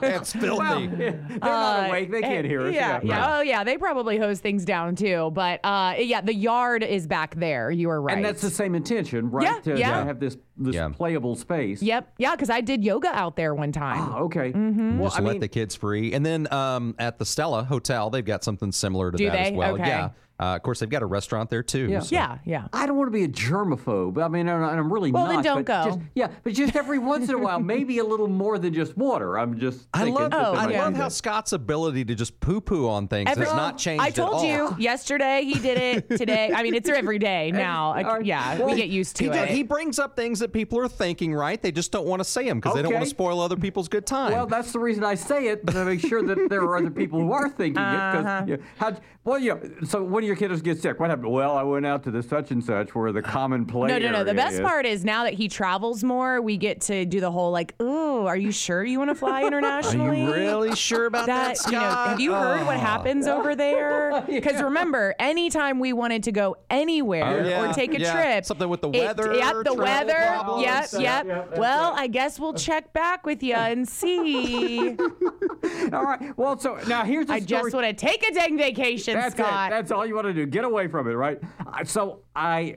It's 0.03 0.33
filthy. 0.35 0.89
They're 0.89 1.21
not 1.41 1.89
awake. 1.89 2.11
They 2.11 2.21
can't 2.21 2.45
hear 2.47 2.61
us. 2.61 2.67
Uh, 2.67 2.71
Yeah, 2.73 3.01
yeah. 3.03 3.37
Oh, 3.39 3.41
yeah. 3.41 3.65
They 3.65 3.79
probably 3.79 4.19
hose 4.19 4.41
things 4.41 4.67
down 4.67 4.95
too. 4.95 5.31
But 5.33 5.61
uh, 5.65 5.95
yeah, 5.99 6.21
the 6.21 6.35
yard 6.35 6.83
is 6.83 7.07
back 7.07 7.35
there. 7.37 7.71
You 7.71 7.89
are 7.89 8.03
right. 8.03 8.17
And 8.17 8.23
that's 8.27 8.43
the 8.43 8.51
same 8.51 8.75
intention, 8.75 9.31
right? 9.31 9.45
Yeah, 9.65 9.73
to, 9.73 9.79
yeah. 9.81 10.05
have 10.05 10.21
this 10.21 10.37
this 10.65 10.75
Yeah. 10.75 10.89
playable 10.91 11.37
space. 11.37 11.83
Yep. 11.83 12.15
Yeah, 12.19 12.33
because 12.33 12.51
I 12.51 12.61
did 12.61 12.85
yoga 12.85 13.09
out 13.09 13.37
there 13.37 13.55
one 13.55 13.73
time. 13.73 14.13
Oh, 14.15 14.25
okay. 14.25 14.53
Mm-hmm. 14.53 14.99
Well, 14.99 15.09
just 15.11 15.21
I 15.21 15.23
let 15.23 15.33
mean, 15.33 15.41
the 15.41 15.49
kids 15.49 15.75
free. 15.75 16.13
And 16.13 16.25
then 16.25 16.53
um, 16.53 16.95
at 16.99 17.19
the 17.19 17.25
Stella 17.25 17.65
Hotel, 17.65 18.11
they've 18.11 18.25
got 18.25 18.45
something 18.45 18.73
similar 18.73 19.11
to 19.11 19.17
Do 19.19 19.27
that 19.31 19.39
as 19.39 19.53
well. 19.53 19.75
Okay. 19.75 19.87
Yeah. 19.87 20.11
Uh, 20.41 20.57
of 20.57 20.63
course, 20.65 20.81
they've 20.81 20.89
got 20.91 21.03
a 21.03 21.07
restaurant 21.07 21.51
there 21.51 21.63
too. 21.63 21.87
Yeah. 21.89 22.01
so- 22.01 22.15
Yeah, 22.17 22.39
yeah. 22.45 22.67
I 22.73 22.87
don't 22.87 22.97
want 22.97 23.07
to 23.07 23.13
be 23.17 23.23
a 23.23 23.29
germaphobe. 23.29 24.21
I 24.21 24.27
mean, 24.27 24.49
and 24.49 24.65
I'm 24.65 24.93
really 24.93 25.13
Well, 25.13 25.25
not. 25.27 25.35
then 25.35 25.43
don't 25.45 25.65
go. 25.65 25.85
Just, 25.85 25.99
yeah, 26.17 26.29
but 26.43 26.53
just 26.55 26.75
every 26.75 26.99
once 26.99 27.29
in 27.29 27.35
a 27.37 27.39
while, 27.39 27.61
maybe 27.61 27.99
a 27.99 28.05
little 28.05 28.27
more 28.27 28.59
than 28.59 28.75
just 28.75 28.97
water. 28.97 29.39
I'm 29.39 29.59
just. 29.61 29.87
I 29.95 30.05
love, 30.05 30.33
Oh, 30.35 30.55
I 30.55 30.67
might 30.67 30.77
love 30.79 30.95
how. 30.97 31.09
Scott's 31.11 31.53
ability 31.53 32.05
to 32.07 32.15
just 32.17 32.41
poo 32.41 32.61
poo 32.61 32.89
on 32.89 33.07
things 33.07 33.31
Every- 33.31 33.45
has 33.45 33.55
not 33.55 33.79
changed 33.79 34.03
I 34.03 34.09
at 34.09 34.15
told 34.17 34.35
all. 34.35 34.45
you 34.45 34.75
yesterday 34.79 35.43
he 35.45 35.61
did 35.61 35.79
it. 35.79 36.17
Today, 36.19 36.51
I 36.53 36.63
mean, 36.65 36.75
it's 36.75 36.89
every 36.89 37.19
day 37.21 37.51
now. 37.55 37.93
I- 37.93 38.19
yeah, 38.21 38.59
Well, 38.59 38.69
we 38.69 38.75
get 38.75 38.89
used 38.89 39.15
to 39.17 39.25
He, 39.25 39.31
it. 39.31 39.33
did- 39.35 39.49
he 39.51 39.63
brings 39.63 39.99
up 40.01 40.17
things 40.17 40.41
that 40.41 40.52
people 40.53 40.79
are 40.79 40.89
thinking, 40.89 41.35
right? 41.35 41.61
They 41.61 41.73
just 41.73 41.93
don't 41.93 42.07
want 42.07 42.21
to 42.21 42.25
say 42.25 42.45
them 42.47 42.59
because 42.61 42.75
they 42.75 42.83
don't 42.83 42.93
want 42.93 43.05
to 43.05 43.11
spoil 43.11 43.41
other 43.41 43.57
people's 43.57 43.89
good 43.89 44.07
time. 44.07 44.33
Well, 44.33 44.47
that's 44.47 44.73
the 44.73 44.79
reason 44.79 45.05
I 45.05 45.15
say 45.15 45.49
it 45.49 45.67
to 45.67 45.85
make 45.85 46.01
sure 46.01 46.23
that 46.23 46.49
there 46.49 46.61
are 46.63 46.77
other 46.77 46.91
people 46.91 47.21
who 47.21 47.33
are 47.33 47.49
thinking 47.49 47.83
it. 47.83 47.87
Uh-huh. 47.87 48.43
Because 48.43 48.49
you 48.49 48.57
know, 48.59 48.63
how, 48.77 48.97
well, 49.25 49.39
you 49.39 49.55
know, 49.55 49.85
so 49.87 50.03
when 50.03 50.25
your 50.25 50.35
kiddos 50.37 50.63
get 50.63 50.81
sick, 50.83 50.99
what 50.99 51.11
happened? 51.11 51.31
Well, 51.31 51.57
I 51.57 51.63
went 51.63 51.87
out 51.87 52.03
to 52.05 52.11
the 52.11 52.23
such 52.23 52.51
and 52.51 52.63
such 52.63 52.95
where 52.95 53.13
the 53.13 53.23
common 53.23 53.65
play. 53.67 53.89
no, 53.89 53.99
no, 53.99 54.11
no. 54.11 54.25
The 54.25 54.35
best 54.35 54.55
is. 54.55 54.61
part 54.61 54.85
is 54.85 55.05
now 55.05 55.25
that 55.25 55.35
he 55.35 55.49
travels 55.49 56.03
more, 56.03 56.41
we 56.41 56.57
get 56.57 56.81
to 56.83 57.05
do 57.05 57.21
the 57.21 57.31
whole 57.31 57.51
like, 57.53 57.75
"Ooh, 57.81 58.27
are 58.27 58.37
you 58.37 58.51
sure 58.53 58.85
you 58.85 58.99
want 58.99 59.11
to 59.11 59.15
fly 59.15 59.45
internationally? 59.47 60.07
are 60.09 60.15
internationally?" 60.15 60.41
you 60.43 60.49
really 60.49 60.77
sure 60.77 61.07
about 61.07 61.27
that, 61.27 61.57
you 61.67 61.73
know, 61.73 61.81
have 61.81 62.21
you 62.21 62.33
heard 62.33 62.67
what 62.67 62.77
Oh. 62.77 62.81
happens 62.81 63.27
over 63.29 63.55
there? 63.57 64.25
Because 64.29 64.61
remember, 64.61 65.15
anytime 65.21 65.79
we 65.79 65.93
wanted 65.93 66.25
to 66.25 66.33
go 66.33 66.57
anywhere 66.71 67.45
Oh, 67.45 67.49
yeah, 67.49 67.71
or 67.71 67.73
take 67.73 67.95
a 67.95 68.01
yeah. 68.01 68.13
trip, 68.13 68.45
Something 68.45 68.69
with 68.69 68.81
the 68.81 68.91
it- 68.91 68.99
weather, 69.07 69.35
Yep, 69.35 69.55
the 69.65 69.75
travel 69.75 69.77
weather. 69.77 70.32
Problems. 70.35 70.93
Yep, 70.93 71.03
yep. 71.03 71.27
that's 71.27 71.59
well, 71.59 71.93
I 71.97 72.07
guess 72.07 72.39
we'll 72.39 72.55
check 72.55 72.93
back 72.93 73.25
with 73.27 73.43
you 73.43 73.55
and 73.55 73.89
see. 73.89 74.91
All 75.93 76.05
right. 76.05 76.37
Well, 76.37 76.59
so 76.59 76.79
now 76.87 77.05
here's 77.05 77.27
the 77.27 77.35
I 77.35 77.41
story. 77.41 77.63
just 77.63 77.75
want 77.75 77.87
to 77.87 77.93
take 77.93 78.27
a 78.29 78.35
dang 78.35 78.57
vacation, 78.59 79.15
That's 79.15 79.35
Scott. 79.35 79.73
it. 79.73 79.75
That's 79.75 79.93
all 79.93 80.05
you 80.07 80.15
want 80.15 80.27
to 80.27 80.33
do. 80.35 80.47
Get 80.47 80.65
away 80.65 80.89
from 80.89 81.09
it, 81.09 81.13
right? 81.15 81.41
So 81.85 82.21
I, 82.35 82.77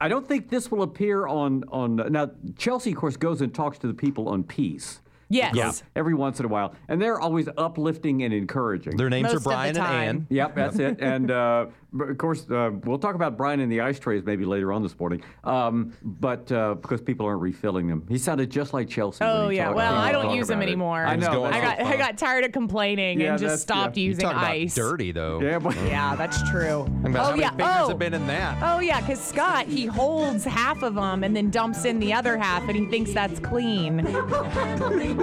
I 0.00 0.08
don't 0.08 0.26
think 0.26 0.48
this 0.50 0.70
will 0.70 0.82
appear 0.82 1.26
on 1.26 1.64
on 1.68 1.96
now. 2.10 2.30
Chelsea, 2.56 2.90
of 2.90 2.96
course, 2.96 3.16
goes 3.16 3.40
and 3.40 3.54
talks 3.54 3.78
to 3.78 3.86
the 3.86 3.94
people 3.94 4.28
on 4.28 4.42
peace. 4.44 5.00
Yes. 5.28 5.54
Yeah. 5.54 5.72
Every 5.96 6.14
once 6.14 6.38
in 6.40 6.46
a 6.46 6.48
while, 6.48 6.74
and 6.88 7.00
they're 7.00 7.20
always 7.20 7.48
uplifting 7.56 8.22
and 8.22 8.32
encouraging. 8.34 8.96
Their 8.96 9.10
names 9.10 9.24
Most 9.32 9.36
are 9.36 9.40
Brian 9.40 9.68
and 9.70 9.76
time. 9.76 10.08
Ann. 10.08 10.26
Yep, 10.30 10.54
that's 10.54 10.78
it. 10.78 11.00
And 11.00 11.30
uh, 11.30 11.66
of 12.00 12.18
course, 12.18 12.50
uh, 12.50 12.70
we'll 12.84 12.98
talk 12.98 13.14
about 13.14 13.36
Brian 13.36 13.60
and 13.60 13.70
the 13.70 13.80
ice 13.80 13.98
trays 13.98 14.24
maybe 14.24 14.44
later 14.44 14.72
on 14.72 14.82
this 14.82 14.98
morning. 14.98 15.22
Um, 15.44 15.92
but 16.02 16.50
uh, 16.50 16.74
because 16.74 17.00
people 17.00 17.26
aren't 17.26 17.40
refilling 17.42 17.86
them, 17.86 18.04
he 18.08 18.18
sounded 18.18 18.50
just 18.50 18.72
like 18.72 18.88
Chelsea. 18.88 19.24
when 19.24 19.32
Oh 19.34 19.48
he 19.48 19.56
yeah. 19.56 19.66
talked- 19.66 19.76
Well, 19.76 19.94
I 19.94 20.10
don't 20.12 20.34
use 20.34 20.48
them 20.48 20.60
it. 20.60 20.64
anymore. 20.66 21.04
I 21.04 21.16
know. 21.16 21.44
I 21.44 21.60
got 21.60 21.78
so 21.78 21.84
I 21.84 21.96
got 21.96 22.18
tired 22.18 22.44
of 22.44 22.52
complaining 22.52 23.20
Yeah, 23.20 23.32
and 23.32 23.38
just 23.40 23.62
stopped 23.62 23.96
yeah. 23.96 24.02
You 24.02 24.08
using 24.10 24.22
talk 24.24 24.32
about 24.32 24.50
ice. 24.50 24.74
dirty 24.74 25.12
though. 25.12 25.40
Yeah, 25.40 25.58
but 25.58 25.76
Yeah, 25.86 26.16
that's 26.16 26.42
true. 26.50 26.86
Oh 26.88 27.10
how 27.12 27.30
many 27.30 27.42
yeah. 27.42 27.50
fingers 27.50 27.66
oh. 27.68 27.88
have 27.88 27.98
been 27.98 28.14
in 28.14 28.26
that. 28.26 28.58
Oh 28.62 28.80
yeah, 28.80 29.00
because 29.00 29.20
Scott 29.20 29.66
he 29.66 29.86
holds 29.86 30.44
half 30.44 30.82
of 30.82 30.94
them 30.96 31.22
and 31.22 31.34
then 31.36 31.50
dumps 31.50 31.84
in 31.84 31.98
the 32.00 32.12
other 32.12 32.36
half, 32.36 32.62
and 32.68 32.76
he 32.76 32.86
thinks 32.86 33.12
that's 33.12 33.38
clean. 33.40 33.98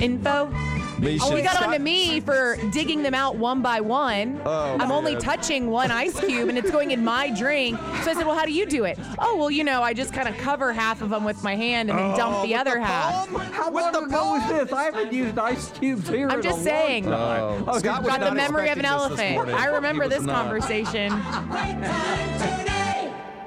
Info 0.00 0.46
Me 0.98 1.18
Oh, 1.20 1.28
should- 1.28 1.38
you 1.38 1.42
got 1.44 1.56
Scott- 1.56 1.68
onto 1.70 1.78
me 1.82 2.20
for 2.20 2.56
digging 2.72 3.02
them 3.02 3.14
out 3.14 3.36
one 3.36 3.60
by 3.62 3.80
one. 3.80 4.40
Oh, 4.46 4.76
I'm 4.80 4.92
only 4.92 5.16
touching 5.16 5.70
one 5.70 5.90
ice 5.90 6.18
cube 6.18 6.48
and 6.48 6.56
it's 6.56 6.70
going 6.70 6.92
in 6.92 7.04
my 7.04 7.30
drink. 7.30 7.76
So 8.04 8.10
I 8.12 8.14
said, 8.14 8.24
Well, 8.26 8.36
how 8.36 8.44
do 8.46 8.52
you 8.52 8.64
do 8.64 8.84
it? 8.84 8.98
Oh, 9.18 9.36
well, 9.36 9.50
you 9.50 9.64
know, 9.64 9.82
I 9.82 9.92
just 9.92 10.12
kind 10.12 10.28
of 10.28 10.36
cover 10.38 10.72
half 10.72 11.02
of 11.02 11.10
them 11.10 11.24
with 11.24 11.42
my 11.42 11.56
hand 11.56 11.90
and 11.90 11.98
then 11.98 12.12
oh, 12.12 12.16
dump 12.16 12.36
Oh, 12.38 12.46
the 12.46 12.54
other 12.54 12.74
the 12.74 12.84
half. 12.84 13.28
How 13.52 13.70
long 13.70 13.94
ago 13.94 14.30
was 14.32 14.48
this? 14.48 14.72
I 14.72 14.84
haven't 14.84 15.12
used 15.12 15.36
ice 15.38 15.70
cubes 15.72 16.08
here. 16.08 16.28
I'm 16.28 16.38
in 16.38 16.42
just 16.42 16.60
a 16.60 16.62
saying. 16.62 17.08
Long 17.10 17.18
time. 17.18 17.64
Oh, 17.66 17.70
Okay, 17.70 17.78
Scott 17.80 18.02
was 18.02 18.10
Got 18.16 18.20
the 18.20 18.34
memory 18.34 18.68
of 18.70 18.78
an 18.78 18.84
expecting 18.84 19.08
this 19.10 19.18
this 19.18 19.18
elephant. 19.20 19.34
morning. 19.34 19.54
I 19.56 19.66
remember 19.66 20.04
was 20.04 20.12
this 20.14 20.22
not. 20.22 20.44
conversation. 20.44 21.12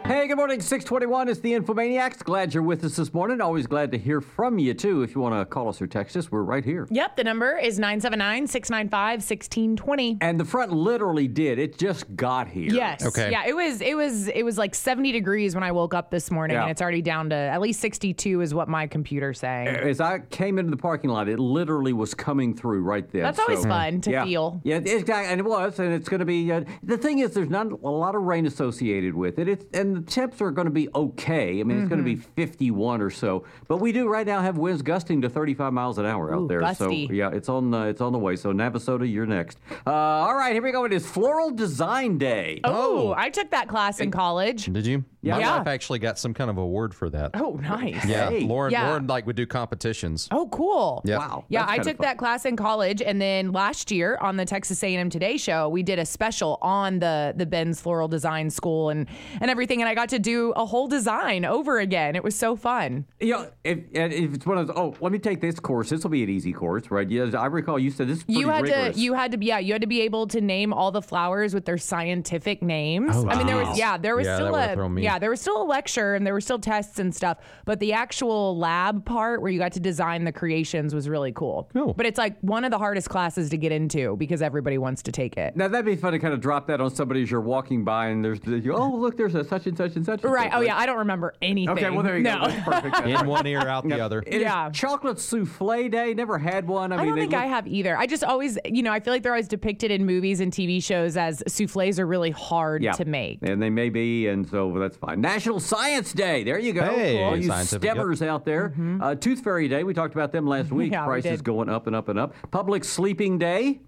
Hey, 0.08 0.26
good 0.26 0.38
morning. 0.38 0.62
621 0.62 1.28
is 1.28 1.42
the 1.42 1.52
Infomaniacs. 1.52 2.24
Glad 2.24 2.54
you're 2.54 2.64
with 2.64 2.82
us 2.86 2.96
this 2.96 3.14
morning. 3.14 3.42
Always 3.42 3.68
glad 3.68 3.92
to 3.92 3.98
hear 3.98 4.22
from 4.22 4.58
you, 4.58 4.74
too. 4.74 5.04
If 5.04 5.14
you 5.14 5.20
want 5.20 5.36
to 5.36 5.44
call 5.44 5.68
us 5.68 5.82
or 5.82 5.88
text 5.88 6.16
us, 6.16 6.32
we're 6.32 6.44
right 6.44 6.64
here. 6.64 6.88
Yep, 6.90 7.18
the 7.18 7.26
number 7.26 7.58
is 7.58 7.78
979 7.78 8.48
695 8.48 9.18
1620. 9.18 10.20
And 10.22 10.40
the 10.40 10.46
front 10.46 10.72
literally 10.72 11.28
did. 11.28 11.60
It 11.60 11.78
just 11.78 12.16
got 12.16 12.48
here. 12.48 12.72
Yes. 12.72 13.06
Okay. 13.06 13.30
Yeah, 13.30 13.48
it 13.48 13.54
was 13.54 13.82
it 13.82 13.98
was 13.98 14.30
it 14.30 14.44
was 14.44 14.58
like 14.58 14.76
70 14.76 15.12
degrees 15.12 15.54
when 15.56 15.64
I 15.66 15.74
woke 15.74 15.94
up 15.94 16.10
this 16.10 16.32
morning 16.32 16.56
Yeah. 16.56 16.62
and 16.62 16.72
it's 16.72 16.82
already 16.82 17.02
down 17.02 17.30
to 17.32 17.36
at 17.36 17.60
least 17.60 17.82
62 17.82 18.40
is 18.40 18.54
what 18.54 18.70
my 18.70 18.88
computer's 18.88 19.40
saying. 19.40 19.68
As 19.68 20.00
I 20.00 20.20
came 20.20 20.58
into 20.58 20.72
the 20.72 20.78
parking 20.78 21.10
lot, 21.10 21.28
it 21.28 21.38
literally 21.38 21.92
was 21.92 22.14
coming 22.14 22.56
through 22.56 22.80
right 22.80 23.12
there. 23.12 23.24
That's 23.24 23.40
always 23.40 23.66
fun 23.66 24.00
to 24.02 24.12
yeah. 24.12 24.24
feel. 24.24 24.62
Yeah, 24.64 24.78
exactly, 24.78 25.34
and 25.34 25.42
it 25.42 25.46
was, 25.46 25.78
and 25.80 25.94
it's 25.94 26.08
going 26.08 26.22
to 26.22 26.26
be. 26.26 26.50
Uh, 26.50 26.62
the 26.82 26.98
thing 26.98 27.20
is, 27.20 27.34
there's 27.34 27.50
not 27.50 27.74
a 27.74 27.90
lot 27.90 28.16
of 28.16 28.22
rain 28.22 28.46
associated 28.46 29.14
with 29.14 29.38
it. 29.38 29.50
It's 29.50 29.66
and 29.74 29.97
the 30.00 30.12
temps 30.12 30.42
are 30.42 30.52
going 30.52 30.66
to 30.66 30.72
be 30.72 30.88
okay. 30.94 31.60
I 31.60 31.64
mean, 31.64 31.80
it's 31.80 31.90
going 31.90 32.00
to 32.00 32.04
be 32.06 32.18
Mm-hmm. 32.18 32.32
51 32.36 33.02
or 33.02 33.10
so, 33.10 33.44
but 33.68 33.78
we 33.78 33.92
do 33.92 34.08
right 34.08 34.26
now 34.26 34.42
have 34.42 34.58
winds 34.58 34.82
gusting 34.82 35.22
to 35.22 35.30
35 35.30 35.72
miles 35.74 35.98
an 35.98 36.06
hour 36.06 36.34
out 36.34 36.42
Ooh, 36.44 36.48
there. 36.48 36.60
gusty. 36.62 37.08
So 37.08 37.14
yeah, 37.14 37.30
it's 37.32 37.50
on 37.50 37.74
uh, 37.74 37.84
it's 37.86 38.02
on 38.02 38.12
the 38.14 38.18
way. 38.20 38.36
So 38.36 38.52
Navasota, 38.54 39.12
you're 39.12 39.26
next. 39.26 39.60
Uh, 39.86 39.92
all 39.92 40.36
right, 40.36 40.54
here 40.54 40.62
we 40.64 40.72
go. 40.72 40.86
It 40.86 40.94
is 40.94 41.06
Floral 41.06 41.52
Design 41.52 42.18
Day. 42.18 42.62
Oh, 42.64 43.14
I 43.18 43.30
took 43.30 43.52
that 43.52 43.68
class 43.68 44.00
in 44.00 44.10
college. 44.12 44.66
Did 44.66 44.86
you? 44.86 45.04
My 45.24 45.40
Yeah. 45.40 45.58
wife 45.58 45.68
actually 45.68 46.00
got 46.00 46.18
some 46.20 46.34
kind 46.34 46.50
of 46.50 46.58
award 46.58 46.94
for 46.94 47.10
that. 47.10 47.32
Oh, 47.34 47.60
nice. 47.62 48.06
Yeah, 48.06 48.30
Hey. 48.30 48.42
Lauren. 48.42 48.72
Yeah. 48.72 48.88
Lauren 48.90 49.08
like 49.08 49.26
would 49.26 49.36
do 49.36 49.46
competitions. 49.48 50.28
Oh, 50.32 50.48
cool. 50.50 51.02
Yeah. 51.06 51.18
Wow. 51.18 51.46
Yeah, 51.50 51.66
that's 51.66 51.80
I 51.88 51.92
took 51.92 51.98
that 52.02 52.18
class 52.18 52.46
in 52.46 52.56
college, 52.56 53.02
and 53.02 53.20
then 53.22 53.52
last 53.52 53.92
year 53.92 54.18
on 54.22 54.38
the 54.38 54.46
Texas 54.46 54.82
A&M 54.84 55.10
Today 55.10 55.38
show, 55.38 55.70
we 55.70 55.82
did 55.84 56.00
a 56.00 56.06
special 56.06 56.58
on 56.62 57.00
the 57.00 57.34
the 57.36 57.46
Benz 57.46 57.82
Floral 57.82 58.08
Design 58.08 58.50
School 58.50 58.90
and 58.90 59.08
and 59.42 59.50
everything, 59.52 59.82
and 59.82 59.90
I 59.90 59.96
got 59.96 60.10
to 60.10 60.20
do 60.20 60.52
a 60.56 60.66
whole 60.66 60.88
design 60.88 61.46
over 61.46 61.80
again. 61.80 62.16
It 62.16 62.24
was 62.24 62.36
so 62.36 62.56
fun. 62.56 63.06
You 63.20 63.34
know, 63.34 63.48
if, 63.64 63.80
and 63.96 64.14
if 64.14 64.34
it's 64.36 64.46
one 64.46 64.58
of 64.58 64.68
those, 64.68 64.76
oh, 64.78 64.96
let 65.02 65.12
me 65.12 65.20
take 65.20 65.42
this 65.42 65.60
course. 65.60 65.90
This 65.90 66.04
will 66.04 66.12
be 66.12 66.24
an 66.24 66.30
easy 66.30 66.54
course, 66.54 66.90
right? 66.92 67.10
Yes, 67.10 67.34
I 67.34 67.48
recall 67.48 67.80
you 67.80 67.90
said 67.92 68.08
this 68.08 68.24
pretty 68.24 68.40
You 68.40 68.50
had 68.50 68.64
rigorous. 68.64 68.96
to, 68.96 69.02
you 69.02 69.14
had 69.14 69.32
to, 69.34 69.44
yeah, 69.44 69.60
you 69.60 69.74
had 69.74 69.82
to 69.82 69.88
be 69.88 70.02
able 70.02 70.28
to 70.28 70.42
name 70.42 70.74
all 70.74 70.92
the 70.92 71.02
flowers 71.02 71.54
with 71.54 71.66
their 71.66 71.78
scientific 71.78 72.62
names. 72.62 73.12
Oh, 73.16 73.28
I 73.28 73.36
mean, 73.38 73.48
there 73.48 73.58
was, 73.58 73.78
yeah, 73.78 73.98
there 73.98 74.16
was 74.16 74.26
Yeah, 74.28 74.36
still 74.36 74.56
a, 74.56 74.74
thrown 74.74 74.94
me. 74.94 75.04
Yeah, 75.08 75.20
there 75.20 75.30
was 75.30 75.42
still 75.42 75.62
a 75.62 75.64
lecture 75.66 76.16
and 76.16 76.26
there 76.26 76.34
were 76.34 76.42
still 76.42 76.60
tests 76.60 77.00
and 77.00 77.16
stuff, 77.16 77.38
but 77.66 77.80
the 77.80 77.94
actual 77.94 78.58
lab 78.58 79.06
part 79.06 79.42
where 79.42 79.52
you 79.52 79.58
got 79.60 79.72
to 79.74 79.80
design 79.80 80.24
the 80.26 80.32
creations 80.32 80.94
was 80.94 81.08
really 81.08 81.32
cool. 81.32 81.70
Cool. 81.74 81.94
But 81.94 82.06
it's 82.06 82.18
like 82.18 82.38
one 82.42 82.64
of 82.66 82.72
the 82.72 82.78
hardest 82.78 83.10
classes 83.10 83.50
to 83.52 83.58
get 83.58 83.72
into 83.72 84.16
because 84.18 84.42
everybody 84.42 84.78
wants 84.78 85.02
to 85.04 85.12
take 85.12 85.38
it. 85.38 85.56
Now 85.56 85.68
that'd 85.68 85.86
be 85.86 85.96
fun 85.96 86.14
to 86.14 86.20
kind 86.20 86.34
of 86.34 86.42
drop 86.42 86.68
that 86.68 86.82
on 86.82 86.94
somebody 86.94 87.22
as 87.24 87.32
you're 87.32 87.42
walking 87.42 87.84
by, 87.84 88.08
and 88.08 88.24
there's 88.24 88.40
the, 88.42 88.70
oh 88.72 88.94
look, 88.96 89.18
there's 89.18 89.36
a 89.36 89.44
such 89.44 89.68
and 89.68 89.78
such 89.78 89.96
and 89.96 90.06
such. 90.06 90.24
and 90.24 90.32
Right. 90.34 90.52
such, 90.52 90.58
Oh 90.60 90.62
yeah, 90.62 90.78
I 90.78 90.86
don't 90.86 90.98
remember 91.00 91.34
anything. 91.42 91.70
Okay, 91.78 91.90
well 91.90 92.04
there 92.04 92.18
you 92.18 92.24
no. 92.24 92.40
go. 92.42 92.48
That's 92.48 92.64
perfect. 92.64 92.96
That's 92.96 93.22
In 93.22 93.28
one 93.28 93.48
ear, 93.48 93.60
out 93.60 93.88
the 93.88 94.00
other. 94.00 94.24
It 94.28 94.36
is 94.36 94.42
Yeah. 94.42 94.70
chocolate 94.72 95.20
souffle 95.20 95.90
day. 95.90 96.14
Never 96.14 96.38
had 96.38 96.68
one. 96.68 96.92
I, 96.92 96.98
mean, 96.98 97.02
I 97.02 97.06
don't 97.06 97.16
they 97.16 97.22
think 97.22 97.32
look, 97.32 97.42
I 97.42 97.46
have 97.46 97.68
either. 97.68 97.98
I 97.98 98.06
just 98.08 98.24
always, 98.24 98.58
you 98.66 98.84
know, 98.84 98.92
I 98.92 99.00
feel 99.00 99.14
like 99.14 99.24
they're 99.24 99.32
always 99.34 99.48
depicted 99.48 99.92
in 99.92 100.06
movies 100.06 100.40
and 100.40 100.52
TV 100.52 100.84
shows 100.84 101.16
as 101.18 101.44
souffles 101.48 102.00
are 102.00 102.08
really 102.08 102.32
hard 102.32 102.84
yeah. 102.84 102.92
to 102.94 103.06
make. 103.06 103.40
and 103.42 103.62
they 103.62 103.70
may 103.70 103.90
be, 103.90 104.28
and 104.28 104.48
so 104.48 104.78
that's 104.78 104.97
fine. 104.98 105.22
National 105.22 105.60
Science 105.60 106.14
Day. 106.14 106.44
There 106.44 106.60
you 106.60 106.74
go. 106.74 106.84
Hey, 106.84 107.24
all 107.24 107.38
you 107.38 107.48
scientific, 107.48 107.84
yep. 107.84 107.98
out 108.30 108.46
there. 108.46 108.74
Uh, 109.02 109.16
Tooth 109.16 109.44
Fairy 109.44 109.68
Day. 109.68 109.84
We 109.84 109.94
talked 109.94 110.14
about 110.14 110.32
them 110.32 110.46
last 110.46 110.72
week. 110.72 110.92
Mm-hmm. 110.92 110.94
Yeah, 110.94 111.06
Prices 111.06 111.32
did. 111.32 111.44
going 111.44 111.70
up 111.70 111.88
and 111.88 111.96
up 111.96 112.10
and 112.10 112.20
up. 112.20 112.34
Public 112.52 112.84
Sleeping 112.84 113.38
Day. 113.38 113.82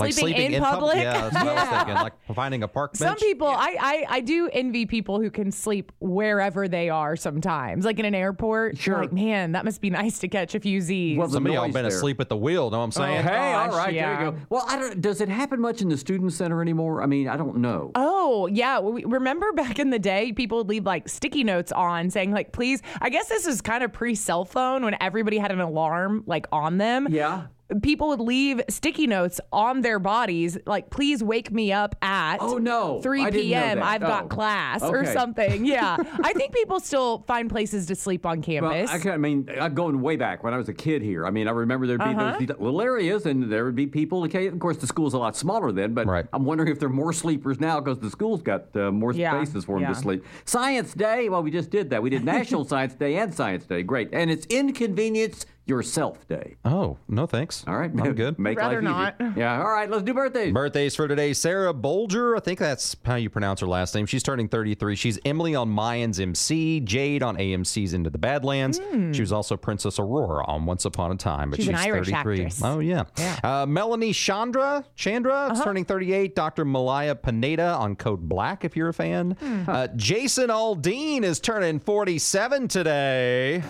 Like 0.00 0.12
Sleeping 0.12 0.52
in 0.54 0.62
pub- 0.62 0.74
public? 0.74 0.96
yeah, 0.96 1.28
that's 1.28 1.34
what 1.34 1.48
I 1.48 1.64
was 1.64 1.68
thinking. 1.68 1.94
Like 1.94 2.34
finding 2.34 2.62
a 2.62 2.68
park 2.68 2.92
bench. 2.92 3.08
Some 3.08 3.16
people, 3.16 3.48
I, 3.48 3.76
I, 3.80 4.06
I 4.08 4.20
do 4.20 4.48
envy 4.52 4.86
people 4.86 5.20
who 5.20 5.30
can 5.30 5.50
sleep 5.50 5.92
wherever 6.00 6.68
they 6.68 6.88
are 6.88 7.16
sometimes, 7.16 7.84
like 7.84 7.98
in 7.98 8.04
an 8.04 8.14
airport. 8.14 8.78
Sure. 8.78 9.00
Like, 9.00 9.12
man, 9.12 9.52
that 9.52 9.64
must 9.64 9.80
be 9.80 9.90
nice 9.90 10.18
to 10.20 10.28
catch 10.28 10.54
a 10.54 10.60
few 10.60 10.80
Z's. 10.80 11.18
Well, 11.18 11.28
the 11.28 11.34
Some 11.34 11.46
of 11.46 11.52
y'all 11.52 11.64
been 11.64 11.84
there. 11.84 11.86
asleep 11.86 12.20
at 12.20 12.28
the 12.28 12.36
wheel. 12.36 12.70
Know 12.70 12.78
what 12.78 12.84
I'm 12.84 13.02
oh, 13.02 13.06
saying? 13.06 13.22
Hey, 13.22 13.52
all 13.52 13.68
gosh, 13.68 13.76
right, 13.76 13.92
there 13.92 13.94
yeah. 13.94 14.24
you 14.24 14.30
go. 14.32 14.38
Well, 14.50 14.64
I 14.68 14.78
don't. 14.78 15.00
Does 15.00 15.20
it 15.20 15.28
happen 15.28 15.60
much 15.60 15.82
in 15.82 15.88
the 15.88 15.96
student 15.96 16.32
center 16.32 16.60
anymore? 16.62 17.02
I 17.02 17.06
mean, 17.06 17.28
I 17.28 17.36
don't 17.36 17.58
know. 17.58 17.90
Oh, 17.94 18.46
yeah. 18.46 18.80
Remember 18.82 19.52
back 19.52 19.78
in 19.78 19.90
the 19.90 19.98
day, 19.98 20.32
people 20.32 20.58
would 20.58 20.68
leave 20.68 20.86
like 20.86 21.08
sticky 21.08 21.44
notes 21.44 21.72
on 21.72 22.10
saying, 22.10 22.32
like, 22.32 22.52
please, 22.52 22.82
I 23.00 23.10
guess 23.10 23.28
this 23.28 23.46
is 23.46 23.60
kind 23.60 23.84
of 23.84 23.92
pre 23.92 24.14
cell 24.14 24.44
phone 24.44 24.84
when 24.84 24.96
everybody 25.00 25.38
had 25.38 25.52
an 25.52 25.60
alarm 25.60 26.24
like 26.26 26.46
on 26.52 26.78
them. 26.78 27.08
Yeah. 27.10 27.46
People 27.80 28.08
would 28.08 28.20
leave 28.20 28.60
sticky 28.68 29.06
notes 29.06 29.40
on 29.52 29.80
their 29.82 29.98
bodies, 29.98 30.58
like, 30.66 30.90
please 30.90 31.22
wake 31.22 31.50
me 31.50 31.72
up 31.72 31.94
at 32.02 32.38
Oh, 32.40 32.58
no. 32.58 33.00
3 33.02 33.22
I 33.22 33.30
didn't 33.30 33.36
know 33.50 33.60
p.m. 33.60 33.82
I've 33.82 34.02
Oh. 34.02 34.06
got 34.06 34.28
class 34.28 34.82
or 34.82 35.04
something. 35.06 35.64
Yeah. 35.72 35.96
I 36.22 36.32
think 36.34 36.52
people 36.54 36.80
still 36.80 37.24
find 37.26 37.48
places 37.48 37.86
to 37.86 37.94
sleep 37.94 38.26
on 38.26 38.38
Well, 38.38 38.42
campus. 38.42 38.90
I, 38.90 38.98
can, 38.98 39.12
I 39.12 39.16
mean, 39.16 39.48
I'm 39.60 39.74
going 39.74 40.00
way 40.00 40.16
back 40.16 40.42
when 40.44 40.52
I 40.52 40.56
was 40.58 40.68
a 40.68 40.74
kid 40.74 41.02
here. 41.02 41.26
I 41.26 41.30
mean, 41.30 41.48
I 41.48 41.52
remember 41.52 41.86
there'd 41.86 42.00
be 42.00 42.04
Uh-huh. 42.06 42.32
those 42.32 42.38
these 42.40 42.48
little 42.58 42.82
areas, 42.82 43.26
and 43.26 43.50
there 43.50 43.64
would 43.64 43.76
be 43.76 43.86
people. 43.86 44.22
Okay, 44.24 44.46
of 44.48 44.58
course, 44.58 44.76
the 44.76 44.86
school's 44.86 45.14
a 45.14 45.18
lot 45.18 45.36
smaller 45.36 45.72
then, 45.72 45.94
but 45.94 46.06
Right. 46.06 46.26
I'm 46.32 46.44
wondering 46.44 46.70
if 46.70 46.78
there 46.80 46.88
are 46.88 46.92
more 46.92 47.12
sleepers 47.12 47.60
now 47.60 47.80
because 47.80 47.98
the 48.00 48.10
school's 48.10 48.42
got 48.42 48.74
uh, 48.76 48.90
more 48.90 49.12
Yeah, 49.12 49.32
spaces 49.42 49.64
for 49.64 49.76
them 49.76 49.82
yeah. 49.82 49.88
to 49.88 49.94
sleep. 49.94 50.24
Science 50.44 50.92
Day. 50.94 51.28
Well, 51.28 51.42
we 51.42 51.50
just 51.50 51.70
did 51.70 51.90
that. 51.90 52.02
We 52.02 52.10
did 52.10 52.24
National 52.36 52.64
Science 52.64 52.94
Day 52.94 53.16
and 53.16 53.32
Science 53.34 53.64
Day. 53.64 53.82
Great, 53.82 54.08
and 54.12 54.30
it's 54.30 54.46
Inconvenience 54.46 55.46
Yourself 55.64 56.26
Day. 56.26 56.56
Oh, 56.64 56.98
no 57.08 57.24
thanks. 57.26 57.64
All 57.68 57.76
right, 57.78 57.90
I'm 57.90 58.14
good. 58.14 58.36
Make 58.38 58.58
Rather 58.58 58.82
life 58.82 59.14
easy. 59.18 59.24
not. 59.30 59.36
Yeah. 59.38 59.60
All 59.62 59.70
right, 59.70 59.88
let's 59.88 60.02
do 60.02 60.12
birthdays. 60.12 60.52
Birthdays 60.52 60.96
for 60.96 61.06
today. 61.06 61.32
Sarah 61.32 61.72
Bolger, 61.72 62.36
I 62.36 62.40
think 62.40 62.58
that's 62.58 62.96
how 63.04 63.14
you 63.14 63.30
pronounce 63.30 63.60
her 63.60 63.68
last 63.68 63.94
name. 63.94 64.06
She's 64.06 64.24
turning 64.24 64.48
33. 64.48 64.96
She's 64.96 65.20
Emily 65.24 65.54
on 65.54 65.70
Mayans 65.70 66.20
MC, 66.20 66.80
Jade 66.80 67.22
on 67.22 67.36
AMC's 67.36 67.94
Into 67.94 68.10
the 68.10 68.18
Badlands. 68.18 68.80
She 69.12 69.20
was 69.20 69.32
also 69.32 69.56
Princess 69.56 70.00
Aurora 70.00 70.44
on 70.46 70.66
Once 70.66 70.84
Upon 70.84 71.12
a 71.12 71.16
Time, 71.16 71.50
but 71.50 71.58
Hmm. 71.58 71.62
She's 71.62 71.66
she's, 71.66 71.68
an 71.68 71.76
Irish 71.76 72.08
33. 72.10 72.34
actress. 72.44 72.60
Oh, 72.64 72.80
yeah. 72.80 73.04
Yeah. 73.16 73.38
Uh-huh. 73.44 73.62
Uh, 73.62 73.66
Melanie 73.66 74.12
Chandra, 74.12 74.84
Chandra 74.96 75.52
is 75.52 75.60
turning 75.60 75.84
38. 75.84 76.34
Dr. 76.34 76.64
Malaya 76.64 77.14
Pineda 77.14 77.74
on 77.74 77.94
Code 77.94 78.28
Black, 78.28 78.64
if 78.64 78.74
you're 78.76 78.88
a 78.88 78.94
fan. 78.94 79.36
Hmm. 79.38 79.62
Uh, 79.68 79.86
Jason 79.94 80.48
Aldean 80.48 81.22
is 81.22 81.38
turning 81.38 81.78
47 81.78 82.66
today. 82.66 83.62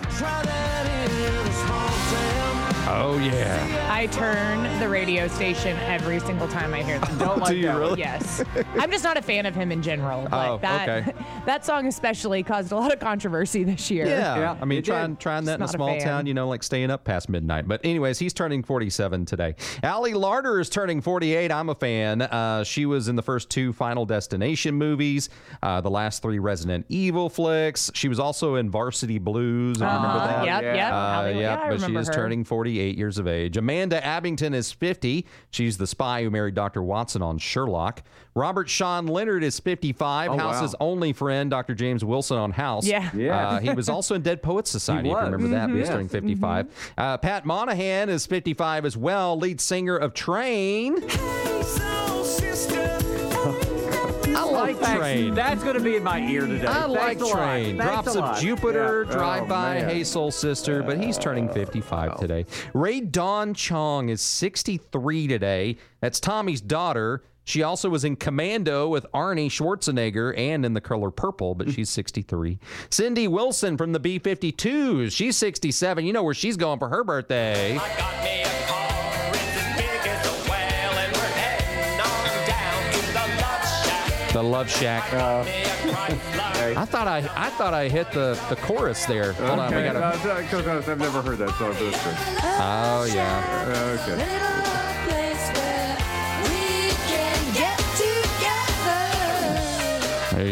Oh, 2.94 3.18
yeah. 3.18 3.88
I 3.90 4.06
turn 4.08 4.78
the 4.78 4.88
radio 4.88 5.26
station 5.28 5.76
every 5.78 6.20
single 6.20 6.46
time 6.48 6.74
I 6.74 6.82
hear 6.82 6.98
that. 6.98 7.18
Don't 7.18 7.38
like 7.38 7.50
Do 7.52 7.56
you 7.56 7.66
that 7.66 7.76
really? 7.78 7.98
Yes. 8.00 8.44
I'm 8.78 8.90
just 8.90 9.02
not 9.02 9.16
a 9.16 9.22
fan 9.22 9.46
of 9.46 9.54
him 9.54 9.72
in 9.72 9.82
general. 9.82 10.26
But 10.30 10.48
Oh, 10.50 10.58
that, 10.58 10.88
okay. 10.88 11.12
that 11.46 11.64
song 11.64 11.86
especially 11.86 12.42
caused 12.42 12.70
a 12.72 12.76
lot 12.76 12.92
of 12.92 13.00
controversy 13.00 13.64
this 13.64 13.90
year. 13.90 14.06
Yeah, 14.06 14.36
Yeah, 14.38 14.56
I 14.60 14.64
mean, 14.64 14.78
it 14.80 14.84
trying 14.84 15.10
did. 15.12 15.20
trying 15.20 15.44
that 15.46 15.54
in 15.56 15.62
a 15.62 15.64
Just 15.64 15.78
not 15.78 15.84
a 15.86 15.88
small 15.90 15.98
fan. 15.98 16.06
town, 16.06 16.26
you 16.26 16.34
know, 16.34 16.48
like 16.48 16.62
staying 16.62 16.90
up 16.90 17.04
past 17.04 17.28
midnight. 17.28 17.66
But 17.66 17.80
anyways, 17.84 18.18
he's 18.18 18.32
turning 18.34 18.62
47 18.62 19.24
today. 19.24 19.54
Ali 19.82 20.12
Larter 20.12 20.60
is 20.60 20.68
turning 20.68 21.00
48. 21.00 21.50
I'm 21.50 21.68
a 21.70 21.74
fan. 21.74 22.22
Uh, 22.22 22.62
she 22.64 22.84
was 22.86 23.08
in 23.08 23.16
the 23.16 23.22
first 23.22 23.48
two 23.50 23.72
Final 23.72 24.04
Destination 24.04 24.74
movies, 24.74 25.28
uh, 25.62 25.80
the 25.80 25.90
last 25.90 26.20
three 26.22 26.38
Resident 26.38 26.84
Evil 26.88 27.28
flicks. 27.30 27.90
She 27.94 28.08
was 28.08 28.18
also 28.20 28.56
in 28.56 28.70
Varsity 28.70 29.18
Blues. 29.18 29.80
I 29.80 29.94
remember 29.96 30.18
that. 30.18 30.44
Yep, 30.44 30.62
yep. 30.76 30.92
Uh, 30.92 31.12
Hollywood. 31.14 31.42
Yeah, 31.42 31.54
I 31.54 31.56
but 31.56 31.78
she 31.78 31.82
remember 31.86 32.00
is 32.00 32.08
her. 32.08 32.12
turning 32.14 32.44
48 32.44 32.81
years 32.90 33.18
of 33.18 33.26
age. 33.26 33.56
Amanda 33.56 34.00
Abbington 34.00 34.54
is 34.54 34.72
50. 34.72 35.26
She's 35.50 35.78
the 35.78 35.86
spy 35.86 36.22
who 36.22 36.30
married 36.30 36.54
Dr. 36.54 36.82
Watson 36.82 37.22
on 37.22 37.38
Sherlock. 37.38 38.02
Robert 38.34 38.68
Sean 38.68 39.06
Leonard 39.06 39.44
is 39.44 39.60
55. 39.60 40.30
Oh, 40.30 40.34
wow. 40.36 40.52
House's 40.52 40.74
only 40.80 41.12
friend, 41.12 41.50
Dr. 41.50 41.74
James 41.74 42.04
Wilson 42.04 42.38
on 42.38 42.50
House. 42.50 42.86
Yeah. 42.86 43.10
Yeah. 43.14 43.48
Uh, 43.48 43.60
he 43.60 43.70
was 43.70 43.88
also 43.88 44.14
in 44.14 44.22
Dead 44.22 44.42
Poets 44.42 44.70
Society, 44.72 45.08
if 45.10 45.12
you 45.12 45.18
remember 45.20 45.48
that. 45.48 45.68
But 45.68 45.76
he's 45.76 45.88
Mhm. 45.88 45.92
turning 45.92 46.08
55. 46.08 46.92
Uh, 46.96 47.18
Pat 47.18 47.44
Monahan 47.44 48.08
is 48.08 48.26
55 48.26 48.84
as 48.84 48.96
well, 48.96 49.36
lead 49.38 49.60
singer 49.60 49.96
of 49.96 50.14
Train. 50.14 50.96
I 51.08 53.01
like 54.62 54.96
Train. 54.98 55.34
That's 55.34 55.62
going 55.62 55.76
to 55.76 55.82
be 55.82 55.96
in 55.96 56.02
my 56.02 56.20
ear 56.20 56.46
today. 56.46 56.66
I 56.66 56.82
Thanks 56.88 56.92
like 56.94 57.20
a 57.20 57.24
lot. 57.24 57.32
Train. 57.36 57.76
Drops 57.76 58.16
of. 58.16 58.40
Jupiter, 58.40 59.04
Yeah. 59.08 59.12
Drive 59.12 59.42
Oh, 59.44 59.46
by, 59.46 59.74
man. 59.74 59.88
Hey 59.88 60.04
Soul 60.04 60.30
Sister, 60.30 60.82
but 60.82 60.98
he's 60.98 61.18
turning 61.18 61.48
55 61.48 62.18
today. 62.18 62.46
Rae 62.74 63.00
Dawn 63.00 63.54
Chong 63.54 64.08
is 64.08 64.20
63 64.20 65.26
today. 65.28 65.76
That's 66.00 66.20
Tommy's 66.20 66.60
daughter. 66.60 67.22
She 67.44 67.64
also 67.64 67.88
was 67.90 68.04
in 68.04 68.14
Commando 68.14 68.88
with 68.88 69.04
Arnie 69.12 69.48
Schwarzenegger 69.50 70.32
and 70.38 70.64
in 70.64 70.74
The 70.74 70.80
Color 70.80 71.10
Purple, 71.10 71.56
but 71.56 71.70
she's 71.72 71.90
63. 71.90 72.58
Cindy 72.88 73.26
Wilson 73.26 73.76
from 73.76 73.90
the 73.92 73.98
B 73.98 74.20
52s. 74.20 75.10
She's 75.10 75.36
67. 75.36 76.04
You 76.06 76.12
know 76.12 76.22
where 76.22 76.34
she's 76.34 76.56
going 76.56 76.78
for 76.78 76.88
her 76.88 77.02
birthday. 77.02 77.78
The 84.32 84.42
Love 84.42 84.70
Shack. 84.70 85.12
I 85.12 86.84
thought 86.86 87.06
I 87.08 87.18
I 87.36 87.50
thought 87.50 87.74
I 87.74 87.88
hit 87.88 88.10
the, 88.12 88.38
the 88.48 88.56
chorus 88.56 89.04
there. 89.04 89.32
Hold 89.34 89.58
on, 89.58 89.74
we 89.74 89.82
gotta. 89.82 89.98
uh, 89.98 90.16
so- 90.18 90.30
I've 90.90 90.98
never 90.98 91.20
heard 91.20 91.38
that 91.38 91.50
song. 91.58 91.74
Oh 92.60 93.04
yeah. 93.12 93.98
Okay. 94.08 94.88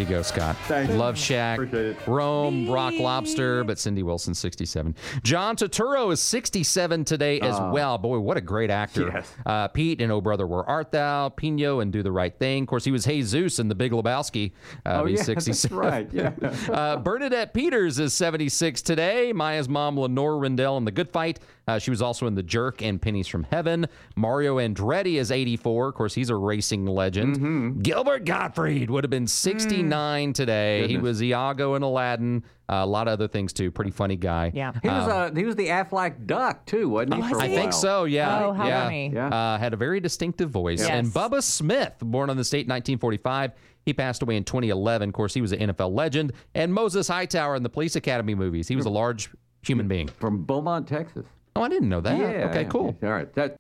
You 0.00 0.06
go, 0.06 0.22
Scott. 0.22 0.56
Love 0.70 1.18
Shack, 1.18 1.60
Roam, 2.06 2.70
Rock 2.70 2.94
Lobster, 2.98 3.64
but 3.64 3.78
Cindy 3.78 4.02
Wilson, 4.02 4.32
67. 4.32 4.94
John 5.22 5.56
Turturro 5.56 6.10
is 6.10 6.20
67 6.20 7.04
today 7.04 7.38
as 7.40 7.54
Oh. 7.58 7.70
well. 7.70 7.98
Boy, 7.98 8.18
what 8.18 8.38
a 8.38 8.40
great 8.40 8.70
actor. 8.70 9.10
Yes. 9.12 9.30
Uh, 9.44 9.68
Pete 9.68 10.00
and 10.00 10.10
Oh 10.10 10.22
Brother, 10.22 10.46
Where 10.46 10.64
Art 10.64 10.90
Thou? 10.90 11.28
Pino 11.28 11.80
and 11.80 11.92
Do 11.92 12.02
the 12.02 12.10
Right 12.12 12.34
Thing. 12.34 12.62
Of 12.62 12.68
course, 12.68 12.84
he 12.86 12.90
was 12.92 13.04
Jesus 13.04 13.58
in 13.58 13.68
The 13.68 13.74
Big 13.74 13.92
Lebowski. 13.92 14.52
Uh, 14.86 15.00
Oh, 15.02 15.04
he's 15.04 15.18
yeah, 15.18 15.24
that's 15.34 15.44
67. 15.44 15.76
right, 15.76 16.08
yeah. 16.14 16.32
uh, 16.72 16.96
Bernadette 16.96 17.52
Peters 17.52 17.98
is 17.98 18.14
76 18.14 18.80
today. 18.80 19.34
Maya's 19.34 19.68
mom, 19.68 19.98
Lenore 20.00 20.40
Rindell, 20.40 20.78
in 20.78 20.86
The 20.86 20.92
Good 20.92 21.10
Fight. 21.10 21.40
Uh, 21.70 21.78
she 21.78 21.90
was 21.90 22.02
also 22.02 22.26
in 22.26 22.34
The 22.34 22.42
Jerk 22.42 22.82
and 22.82 23.00
Pennies 23.00 23.28
from 23.28 23.44
Heaven. 23.44 23.86
Mario 24.16 24.56
Andretti 24.58 25.14
is 25.20 25.30
84. 25.30 25.88
Of 25.88 25.94
course, 25.94 26.14
he's 26.14 26.30
a 26.30 26.34
racing 26.34 26.84
legend. 26.86 27.36
Mm-hmm. 27.36 27.80
Gilbert 27.80 28.24
Gottfried 28.24 28.90
would 28.90 29.04
have 29.04 29.10
been 29.10 29.26
69 29.26 30.32
today. 30.32 30.86
He 30.88 30.96
Mm. 30.96 31.02
Was 31.02 31.22
Iago 31.22 31.74
in 31.76 31.82
Aladdin. 31.82 32.42
Uh, 32.68 32.74
a 32.82 32.86
lot 32.86 33.06
of 33.08 33.12
other 33.14 33.28
things 33.28 33.52
too. 33.52 33.70
Pretty 33.70 33.90
funny 33.90 34.16
guy. 34.16 34.50
Yeah. 34.54 34.72
He 34.82 34.88
was, 34.88 35.04
Um, 35.04 35.10
uh, 35.10 35.30
he 35.38 35.44
was 35.44 35.56
the 35.56 35.68
Aflac 35.68 36.26
Duck, 36.26 36.66
too, 36.66 36.88
wasn't 36.88 37.14
he? 37.14 37.22
for 37.28 37.38
a 37.38 37.42
I 37.42 37.48
think 37.48 37.72
so. 37.72 38.04
Yeah. 38.04 38.44
Oh, 38.46 38.52
how 38.52 38.66
yeah. 38.66 38.84
funny. 38.84 39.10
Yeah. 39.12 39.28
Uh, 39.28 39.58
had 39.58 39.72
a 39.72 39.76
very 39.76 40.00
distinctive 40.00 40.50
voice. 40.50 40.80
Yes. 40.80 40.90
And 40.90 41.06
Bubba 41.08 41.42
Smith, 41.42 41.94
born 42.00 42.30
on 42.30 42.36
the 42.36 42.44
state 42.44 42.66
in 42.66 42.70
1945, 42.70 43.52
he 43.86 43.92
passed 43.94 44.22
away 44.22 44.36
in 44.36 44.44
2011. 44.44 45.08
Of 45.08 45.14
course, 45.14 45.34
he 45.34 45.40
was 45.40 45.52
an 45.52 45.60
NFL 45.60 45.92
legend. 45.94 46.32
And 46.54 46.72
Moses 46.74 47.08
Hightower 47.08 47.56
in 47.56 47.62
the 47.62 47.70
Police 47.70 47.96
Academy 47.96 48.34
movies. 48.34 48.68
He 48.68 48.76
was 48.76 48.86
a 48.86 48.90
large 48.90 49.30
human 49.62 49.88
being. 49.88 50.08
From 50.08 50.44
Beaumont, 50.44 50.86
Texas. 50.88 51.26
Oh, 51.60 51.64
I 51.64 51.68
didn't 51.68 51.90
know 51.90 52.00
that. 52.00 52.18
Yeah. 52.18 52.48
Okay, 52.48 52.64
cool. 52.64 52.96
All 53.02 53.10
right. 53.10 53.30
That, 53.34 53.54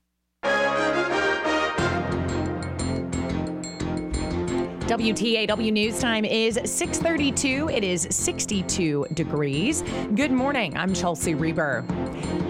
WTAW 4.88 5.70
News 5.70 6.00
Time 6.00 6.24
is 6.24 6.58
632. 6.64 7.68
It 7.68 7.84
is 7.84 8.08
62 8.10 9.06
degrees. 9.12 9.82
Good 10.14 10.32
morning. 10.32 10.78
I'm 10.78 10.94
Chelsea 10.94 11.34
Reber. 11.34 11.84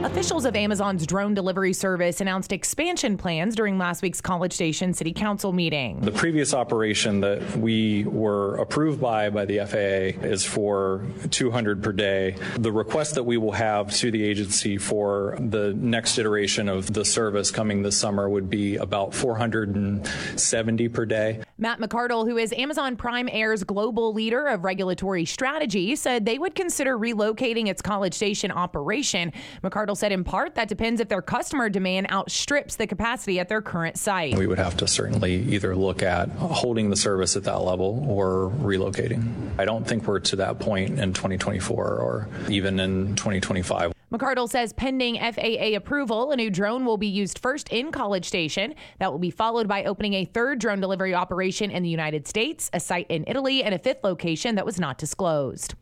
Officials 0.02 0.46
of 0.46 0.56
Amazon's 0.56 1.06
drone 1.06 1.34
delivery 1.34 1.74
service 1.74 2.22
announced 2.22 2.52
expansion 2.52 3.18
plans 3.18 3.54
during 3.54 3.76
last 3.76 4.00
week's 4.00 4.22
College 4.22 4.54
Station 4.54 4.94
City 4.94 5.12
Council 5.12 5.52
meeting. 5.52 6.00
The 6.00 6.10
previous 6.10 6.54
operation 6.54 7.20
that 7.20 7.58
we 7.58 8.04
were 8.04 8.56
approved 8.56 8.98
by 8.98 9.28
by 9.28 9.44
the 9.44 9.58
FAA 9.58 10.26
is 10.26 10.42
for 10.42 11.04
200 11.30 11.82
per 11.82 11.92
day. 11.92 12.36
The 12.56 12.72
request 12.72 13.16
that 13.16 13.24
we 13.24 13.36
will 13.36 13.52
have 13.52 13.94
to 13.96 14.10
the 14.10 14.24
agency 14.24 14.78
for 14.78 15.36
the 15.38 15.74
next 15.74 16.16
iteration 16.16 16.70
of 16.70 16.90
the 16.90 17.04
service 17.04 17.50
coming 17.50 17.82
this 17.82 17.98
summer 17.98 18.26
would 18.26 18.48
be 18.48 18.76
about 18.76 19.14
470 19.14 20.88
per 20.88 21.04
day. 21.04 21.42
Matt 21.62 21.78
McCardle, 21.78 22.26
who 22.26 22.38
is 22.38 22.54
Amazon 22.54 22.96
Prime 22.96 23.28
Air's 23.30 23.64
global 23.64 24.14
leader 24.14 24.46
of 24.46 24.64
regulatory 24.64 25.26
strategy, 25.26 25.94
said 25.94 26.24
they 26.24 26.38
would 26.38 26.54
consider 26.54 26.98
relocating 26.98 27.68
its 27.68 27.82
College 27.82 28.14
Station 28.14 28.50
operation. 28.50 29.30
McCardle 29.62 29.94
said 29.94 30.10
in 30.10 30.24
part 30.24 30.54
that 30.54 30.68
depends 30.68 31.02
if 31.02 31.10
their 31.10 31.20
customer 31.20 31.68
demand 31.68 32.10
outstrips 32.10 32.76
the 32.76 32.86
capacity 32.86 33.38
at 33.38 33.50
their 33.50 33.60
current 33.60 33.98
site. 33.98 34.38
We 34.38 34.46
would 34.46 34.56
have 34.56 34.78
to 34.78 34.88
certainly 34.88 35.34
either 35.34 35.76
look 35.76 36.02
at 36.02 36.30
holding 36.30 36.88
the 36.88 36.96
service 36.96 37.36
at 37.36 37.44
that 37.44 37.60
level 37.60 38.06
or 38.08 38.50
relocating. 38.62 39.50
I 39.58 39.66
don't 39.66 39.86
think 39.86 40.06
we're 40.06 40.20
to 40.20 40.36
that 40.36 40.60
point 40.60 40.98
in 40.98 41.12
2024 41.12 41.84
or 41.84 42.26
even 42.48 42.80
in 42.80 43.16
2025. 43.16 43.92
McCardle 44.12 44.48
says 44.48 44.72
pending 44.72 45.14
FAA 45.20 45.76
approval, 45.76 46.32
a 46.32 46.36
new 46.36 46.50
drone 46.50 46.84
will 46.84 46.96
be 46.96 47.06
used 47.06 47.38
first 47.38 47.68
in 47.68 47.92
College 47.92 48.24
Station. 48.26 48.74
That 48.98 49.12
will 49.12 49.20
be 49.20 49.30
followed 49.30 49.68
by 49.68 49.84
opening 49.84 50.14
a 50.14 50.24
third 50.24 50.58
drone 50.58 50.80
delivery 50.80 51.14
operation 51.14 51.70
in 51.70 51.84
the 51.84 51.88
United 51.88 52.26
States, 52.26 52.68
a 52.72 52.80
site 52.80 53.06
in 53.08 53.24
Italy, 53.28 53.62
and 53.62 53.72
a 53.72 53.78
fifth 53.78 54.02
location 54.02 54.56
that 54.56 54.66
was 54.66 54.80
not 54.80 54.98
disclosed. 54.98 55.74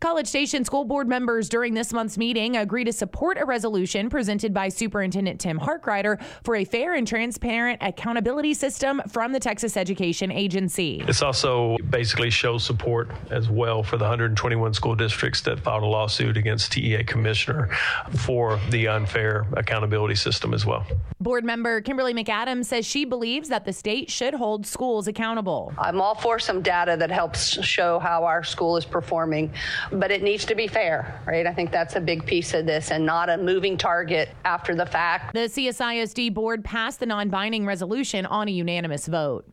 College 0.00 0.26
Station 0.26 0.64
school 0.64 0.86
board 0.86 1.08
members 1.08 1.46
during 1.46 1.74
this 1.74 1.92
month's 1.92 2.16
meeting 2.16 2.56
agree 2.56 2.84
to 2.84 2.92
support 2.92 3.36
a 3.36 3.44
resolution 3.44 4.08
presented 4.08 4.54
by 4.54 4.70
Superintendent 4.70 5.38
Tim 5.38 5.60
Harkrider 5.60 6.18
for 6.42 6.56
a 6.56 6.64
fair 6.64 6.94
and 6.94 7.06
transparent 7.06 7.82
accountability 7.82 8.54
system 8.54 9.02
from 9.10 9.32
the 9.32 9.38
Texas 9.38 9.76
Education 9.76 10.32
Agency. 10.32 11.02
This 11.06 11.20
also 11.20 11.76
basically 11.90 12.30
shows 12.30 12.64
support 12.64 13.10
as 13.30 13.50
well 13.50 13.82
for 13.82 13.98
the 13.98 14.04
121 14.04 14.72
school 14.72 14.94
districts 14.94 15.42
that 15.42 15.60
filed 15.60 15.82
a 15.82 15.86
lawsuit 15.86 16.38
against 16.38 16.72
TEA 16.72 17.04
Commissioner 17.04 17.68
for 18.20 18.58
the 18.70 18.88
unfair 18.88 19.44
accountability 19.52 20.14
system 20.14 20.54
as 20.54 20.64
well. 20.64 20.86
Board 21.20 21.44
member 21.44 21.82
Kimberly 21.82 22.14
McAdams 22.14 22.64
says 22.64 22.86
she 22.86 23.04
believes 23.04 23.50
that 23.50 23.66
the 23.66 23.72
state 23.74 24.10
should 24.10 24.32
hold 24.32 24.66
schools 24.66 25.08
accountable. 25.08 25.74
I'm 25.76 26.00
all 26.00 26.14
for 26.14 26.38
some 26.38 26.62
data 26.62 26.96
that 26.96 27.10
helps 27.10 27.62
show 27.62 27.98
how 27.98 28.24
our 28.24 28.42
school 28.42 28.78
is 28.78 28.86
performing, 28.86 29.52
but 29.92 30.10
it 30.10 30.22
needs 30.22 30.44
to 30.46 30.54
be 30.54 30.66
fair, 30.66 31.20
right? 31.26 31.46
I 31.46 31.52
think 31.52 31.70
that's 31.70 31.96
a 31.96 32.00
big 32.00 32.24
piece 32.26 32.54
of 32.54 32.66
this 32.66 32.90
and 32.90 33.04
not 33.04 33.28
a 33.28 33.36
moving 33.36 33.76
target 33.76 34.30
after 34.44 34.74
the 34.74 34.86
fact. 34.86 35.34
The 35.34 35.40
CSISD 35.40 36.32
board 36.34 36.64
passed 36.64 37.00
the 37.00 37.06
non 37.06 37.28
binding 37.28 37.66
resolution 37.66 38.26
on 38.26 38.48
a 38.48 38.50
unanimous 38.50 39.06
vote. 39.06 39.46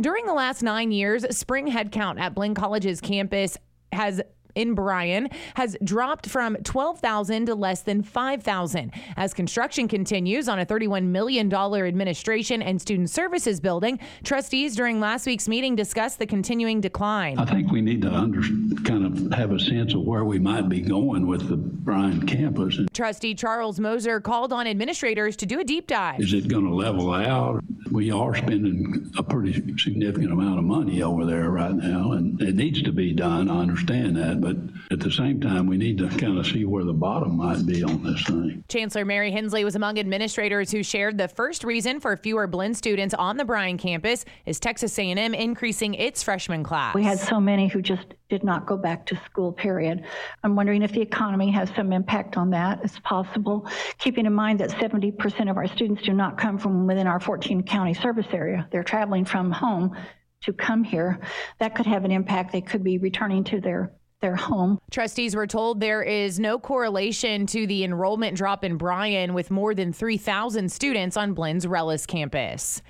During 0.00 0.26
the 0.26 0.34
last 0.34 0.62
nine 0.62 0.90
years, 0.90 1.24
spring 1.36 1.68
headcount 1.68 2.18
at 2.18 2.34
Blinn 2.34 2.54
College's 2.54 3.00
campus 3.00 3.56
has 3.92 4.20
in 4.54 4.74
Bryan 4.74 5.28
has 5.54 5.76
dropped 5.82 6.28
from 6.28 6.56
12,000 6.64 7.46
to 7.46 7.54
less 7.54 7.82
than 7.82 8.02
5,000 8.02 8.92
as 9.16 9.34
construction 9.34 9.88
continues 9.88 10.48
on 10.48 10.58
a 10.58 10.66
$31 10.66 11.04
million 11.04 11.52
administration 11.52 12.62
and 12.62 12.80
student 12.80 13.10
services 13.10 13.60
building. 13.60 13.98
Trustees 14.22 14.76
during 14.76 15.00
last 15.00 15.26
week's 15.26 15.48
meeting 15.48 15.76
discussed 15.76 16.18
the 16.18 16.26
continuing 16.26 16.80
decline. 16.80 17.38
I 17.38 17.44
think 17.44 17.70
we 17.70 17.80
need 17.80 18.02
to 18.02 18.12
under, 18.12 18.40
kind 18.84 19.04
of 19.04 19.32
have 19.32 19.52
a 19.52 19.58
sense 19.58 19.94
of 19.94 20.02
where 20.02 20.24
we 20.24 20.38
might 20.38 20.68
be 20.68 20.80
going 20.80 21.26
with 21.26 21.48
the 21.48 21.56
Bryan 21.56 22.26
campus. 22.26 22.78
Trustee 22.92 23.34
Charles 23.34 23.80
Moser 23.80 24.20
called 24.20 24.52
on 24.52 24.66
administrators 24.66 25.36
to 25.36 25.46
do 25.46 25.60
a 25.60 25.64
deep 25.64 25.86
dive. 25.86 26.20
is 26.20 26.32
it 26.32 26.48
going 26.48 26.64
to 26.64 26.74
level 26.74 27.12
out? 27.12 27.62
We 27.90 28.10
are 28.10 28.34
spending 28.34 29.12
a 29.16 29.22
pretty 29.22 29.52
significant 29.78 30.32
amount 30.32 30.58
of 30.58 30.64
money 30.64 31.02
over 31.02 31.24
there 31.24 31.50
right 31.50 31.74
now, 31.74 32.12
and 32.12 32.40
it 32.40 32.56
needs 32.56 32.82
to 32.82 32.92
be 32.92 33.12
done. 33.12 33.50
I 33.50 33.60
understand 33.60 34.16
that, 34.16 34.40
but 34.44 34.56
at 34.90 35.00
the 35.00 35.10
same 35.10 35.40
time, 35.40 35.66
we 35.66 35.78
need 35.78 35.96
to 35.96 36.08
kind 36.08 36.38
of 36.38 36.46
see 36.46 36.66
where 36.66 36.84
the 36.84 36.92
bottom 36.92 37.38
might 37.38 37.64
be 37.64 37.82
on 37.82 38.02
this 38.02 38.22
thing. 38.24 38.62
Chancellor 38.68 39.06
Mary 39.06 39.32
Hensley 39.32 39.64
was 39.64 39.74
among 39.74 39.98
administrators 39.98 40.70
who 40.70 40.82
shared 40.82 41.16
the 41.16 41.28
first 41.28 41.64
reason 41.64 41.98
for 41.98 42.14
fewer 42.14 42.46
Blinn 42.46 42.74
students 42.74 43.14
on 43.14 43.38
the 43.38 43.44
Bryan 43.46 43.78
campus 43.78 44.26
is 44.44 44.60
Texas 44.60 44.98
A&M 44.98 45.32
increasing 45.32 45.94
its 45.94 46.22
freshman 46.22 46.62
class. 46.62 46.94
We 46.94 47.04
had 47.04 47.18
so 47.18 47.40
many 47.40 47.68
who 47.68 47.80
just 47.80 48.06
did 48.28 48.44
not 48.44 48.66
go 48.66 48.76
back 48.76 49.06
to 49.06 49.20
school, 49.24 49.50
period. 49.50 50.04
I'm 50.42 50.56
wondering 50.56 50.82
if 50.82 50.92
the 50.92 51.00
economy 51.00 51.50
has 51.52 51.70
some 51.74 51.90
impact 51.90 52.36
on 52.36 52.50
that. 52.50 52.80
It's 52.84 52.98
possible, 52.98 53.66
keeping 53.98 54.26
in 54.26 54.34
mind 54.34 54.60
that 54.60 54.70
70% 54.70 55.50
of 55.50 55.56
our 55.56 55.68
students 55.68 56.02
do 56.02 56.12
not 56.12 56.36
come 56.36 56.58
from 56.58 56.86
within 56.86 57.06
our 57.06 57.20
14 57.20 57.62
county 57.62 57.94
service 57.94 58.26
area. 58.30 58.68
They're 58.70 58.84
traveling 58.84 59.24
from 59.24 59.50
home 59.50 59.96
to 60.42 60.52
come 60.52 60.84
here. 60.84 61.20
That 61.60 61.74
could 61.74 61.86
have 61.86 62.04
an 62.04 62.10
impact. 62.10 62.52
They 62.52 62.60
could 62.60 62.84
be 62.84 62.98
returning 62.98 63.44
to 63.44 63.60
their 63.60 63.92
their 64.24 64.36
home. 64.36 64.80
Trustees 64.90 65.36
were 65.36 65.46
told 65.46 65.80
there 65.80 66.02
is 66.02 66.40
no 66.40 66.58
correlation 66.58 67.44
to 67.48 67.66
the 67.66 67.84
enrollment 67.84 68.38
drop 68.38 68.64
in 68.64 68.78
Bryan 68.78 69.34
with 69.34 69.50
more 69.50 69.74
than 69.74 69.92
3,000 69.92 70.72
students 70.72 71.18
on 71.18 71.34
Blinn's 71.34 71.66
Rellis 71.66 72.06
campus. 72.06 72.80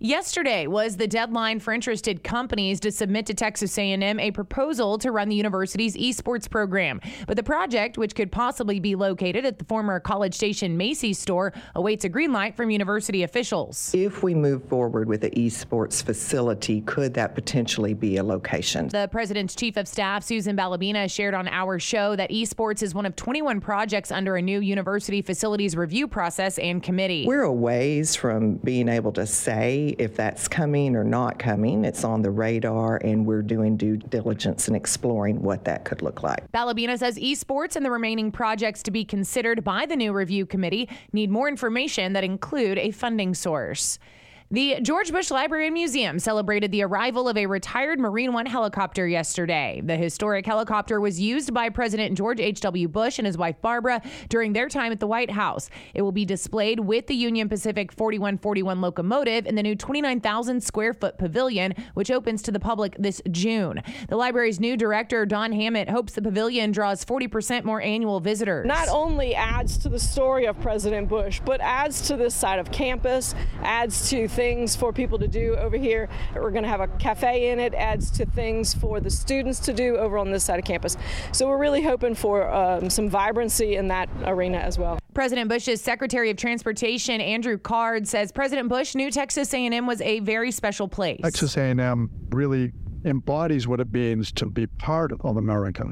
Yesterday 0.00 0.66
was 0.66 0.96
the 0.96 1.06
deadline 1.06 1.60
for 1.60 1.72
interested 1.72 2.24
companies 2.24 2.80
to 2.80 2.90
submit 2.90 3.26
to 3.26 3.34
Texas 3.34 3.78
A&M 3.78 4.18
a 4.18 4.30
proposal 4.32 4.98
to 4.98 5.12
run 5.12 5.28
the 5.28 5.36
university's 5.36 5.96
esports 5.96 6.50
program. 6.50 7.00
But 7.26 7.36
the 7.36 7.42
project, 7.44 7.96
which 7.96 8.14
could 8.14 8.32
possibly 8.32 8.80
be 8.80 8.96
located 8.96 9.44
at 9.44 9.58
the 9.58 9.64
former 9.64 10.00
College 10.00 10.34
Station 10.34 10.76
Macy's 10.76 11.18
store, 11.18 11.52
awaits 11.76 12.04
a 12.04 12.08
green 12.08 12.32
light 12.32 12.56
from 12.56 12.70
university 12.70 13.22
officials. 13.22 13.94
If 13.94 14.22
we 14.22 14.34
move 14.34 14.64
forward 14.64 15.08
with 15.08 15.20
the 15.20 15.30
esports 15.30 16.02
facility, 16.02 16.80
could 16.80 17.14
that 17.14 17.34
potentially 17.36 17.94
be 17.94 18.16
a 18.16 18.24
location? 18.24 18.88
The 18.88 19.08
president's 19.12 19.54
chief 19.54 19.76
of 19.76 19.86
staff, 19.86 20.24
Susan 20.24 20.56
Ballabina, 20.56 21.08
shared 21.08 21.34
on 21.34 21.46
our 21.48 21.78
show 21.78 22.16
that 22.16 22.30
esports 22.30 22.82
is 22.82 22.94
one 22.94 23.06
of 23.06 23.14
21 23.14 23.60
projects 23.60 24.10
under 24.10 24.36
a 24.36 24.42
new 24.42 24.60
university 24.60 25.22
facilities 25.22 25.76
review 25.76 26.08
process 26.08 26.58
and 26.58 26.82
committee. 26.82 27.24
We're 27.26 27.42
a 27.42 27.52
ways 27.52 28.16
from 28.16 28.56
being 28.56 28.88
able 28.88 29.12
to 29.12 29.26
say 29.26 29.83
if 29.90 30.16
that's 30.16 30.48
coming 30.48 30.96
or 30.96 31.04
not 31.04 31.38
coming. 31.38 31.84
It's 31.84 32.04
on 32.04 32.22
the 32.22 32.30
radar, 32.30 32.96
and 32.96 33.26
we're 33.26 33.42
doing 33.42 33.76
due 33.76 33.96
diligence 33.96 34.68
and 34.68 34.76
exploring 34.76 35.42
what 35.42 35.64
that 35.64 35.84
could 35.84 36.02
look 36.02 36.22
like. 36.22 36.50
Ballabina 36.52 36.98
says 36.98 37.16
esports 37.18 37.76
and 37.76 37.84
the 37.84 37.90
remaining 37.90 38.32
projects 38.32 38.82
to 38.84 38.90
be 38.90 39.04
considered 39.04 39.62
by 39.64 39.86
the 39.86 39.96
new 39.96 40.12
review 40.12 40.46
committee 40.46 40.88
need 41.12 41.30
more 41.30 41.48
information 41.48 42.12
that 42.14 42.24
include 42.24 42.78
a 42.78 42.90
funding 42.90 43.34
source. 43.34 43.98
The 44.54 44.78
George 44.82 45.10
Bush 45.10 45.32
Library 45.32 45.66
and 45.66 45.74
Museum 45.74 46.20
celebrated 46.20 46.70
the 46.70 46.84
arrival 46.84 47.28
of 47.28 47.36
a 47.36 47.46
retired 47.46 47.98
Marine 47.98 48.32
One 48.32 48.46
helicopter 48.46 49.04
yesterday. 49.04 49.82
The 49.84 49.96
historic 49.96 50.46
helicopter 50.46 51.00
was 51.00 51.18
used 51.20 51.52
by 51.52 51.70
President 51.70 52.16
George 52.16 52.38
H.W. 52.38 52.86
Bush 52.86 53.18
and 53.18 53.26
his 53.26 53.36
wife 53.36 53.60
Barbara 53.60 54.00
during 54.28 54.52
their 54.52 54.68
time 54.68 54.92
at 54.92 55.00
the 55.00 55.08
White 55.08 55.32
House. 55.32 55.70
It 55.92 56.02
will 56.02 56.12
be 56.12 56.24
displayed 56.24 56.78
with 56.78 57.08
the 57.08 57.16
Union 57.16 57.48
Pacific 57.48 57.90
4141 57.90 58.80
locomotive 58.80 59.44
in 59.46 59.56
the 59.56 59.62
new 59.64 59.74
29,000 59.74 60.62
square 60.62 60.94
foot 60.94 61.18
pavilion, 61.18 61.74
which 61.94 62.12
opens 62.12 62.40
to 62.42 62.52
the 62.52 62.60
public 62.60 62.94
this 62.96 63.20
June. 63.32 63.82
The 64.08 64.14
library's 64.14 64.60
new 64.60 64.76
director, 64.76 65.26
Don 65.26 65.50
Hammett, 65.50 65.88
hopes 65.88 66.12
the 66.12 66.22
pavilion 66.22 66.70
draws 66.70 67.04
40% 67.04 67.64
more 67.64 67.80
annual 67.80 68.20
visitors. 68.20 68.68
Not 68.68 68.86
only 68.88 69.34
adds 69.34 69.76
to 69.78 69.88
the 69.88 69.98
story 69.98 70.44
of 70.44 70.60
President 70.60 71.08
Bush, 71.08 71.40
but 71.44 71.60
adds 71.60 72.02
to 72.02 72.16
this 72.16 72.36
side 72.36 72.60
of 72.60 72.70
campus, 72.70 73.34
adds 73.60 74.08
to 74.10 74.28
things 74.28 74.43
for 74.76 74.92
people 74.92 75.18
to 75.18 75.28
do 75.28 75.56
over 75.56 75.76
here. 75.76 76.08
We're 76.34 76.50
going 76.50 76.64
to 76.64 76.68
have 76.68 76.80
a 76.80 76.88
cafe 76.98 77.50
in 77.50 77.58
it, 77.58 77.72
adds 77.74 78.10
to 78.12 78.26
things 78.26 78.74
for 78.74 79.00
the 79.00 79.10
students 79.10 79.58
to 79.60 79.72
do 79.72 79.96
over 79.96 80.18
on 80.18 80.30
this 80.30 80.44
side 80.44 80.58
of 80.58 80.64
campus. 80.64 80.96
So 81.32 81.48
we're 81.48 81.58
really 81.58 81.82
hoping 81.82 82.14
for 82.14 82.52
um, 82.52 82.90
some 82.90 83.08
vibrancy 83.08 83.76
in 83.76 83.88
that 83.88 84.08
arena 84.26 84.58
as 84.58 84.78
well. 84.78 84.98
President 85.14 85.48
Bush's 85.48 85.80
Secretary 85.80 86.30
of 86.30 86.36
Transportation 86.36 87.20
Andrew 87.20 87.56
Card 87.56 88.06
says 88.06 88.32
President 88.32 88.68
Bush 88.68 88.94
knew 88.94 89.10
Texas 89.10 89.54
A&M 89.54 89.86
was 89.86 90.00
a 90.02 90.20
very 90.20 90.50
special 90.50 90.88
place. 90.88 91.20
Texas 91.22 91.56
A&M 91.56 92.10
really 92.30 92.72
embodies 93.04 93.66
what 93.66 93.80
it 93.80 93.92
means 93.92 94.30
to 94.32 94.46
be 94.46 94.66
part 94.66 95.12
of 95.20 95.36
America 95.36 95.90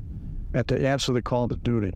and 0.55 0.69
to 0.69 0.87
answer 0.87 1.13
the 1.13 1.23
call 1.23 1.49
to 1.49 1.57
duty. 1.57 1.93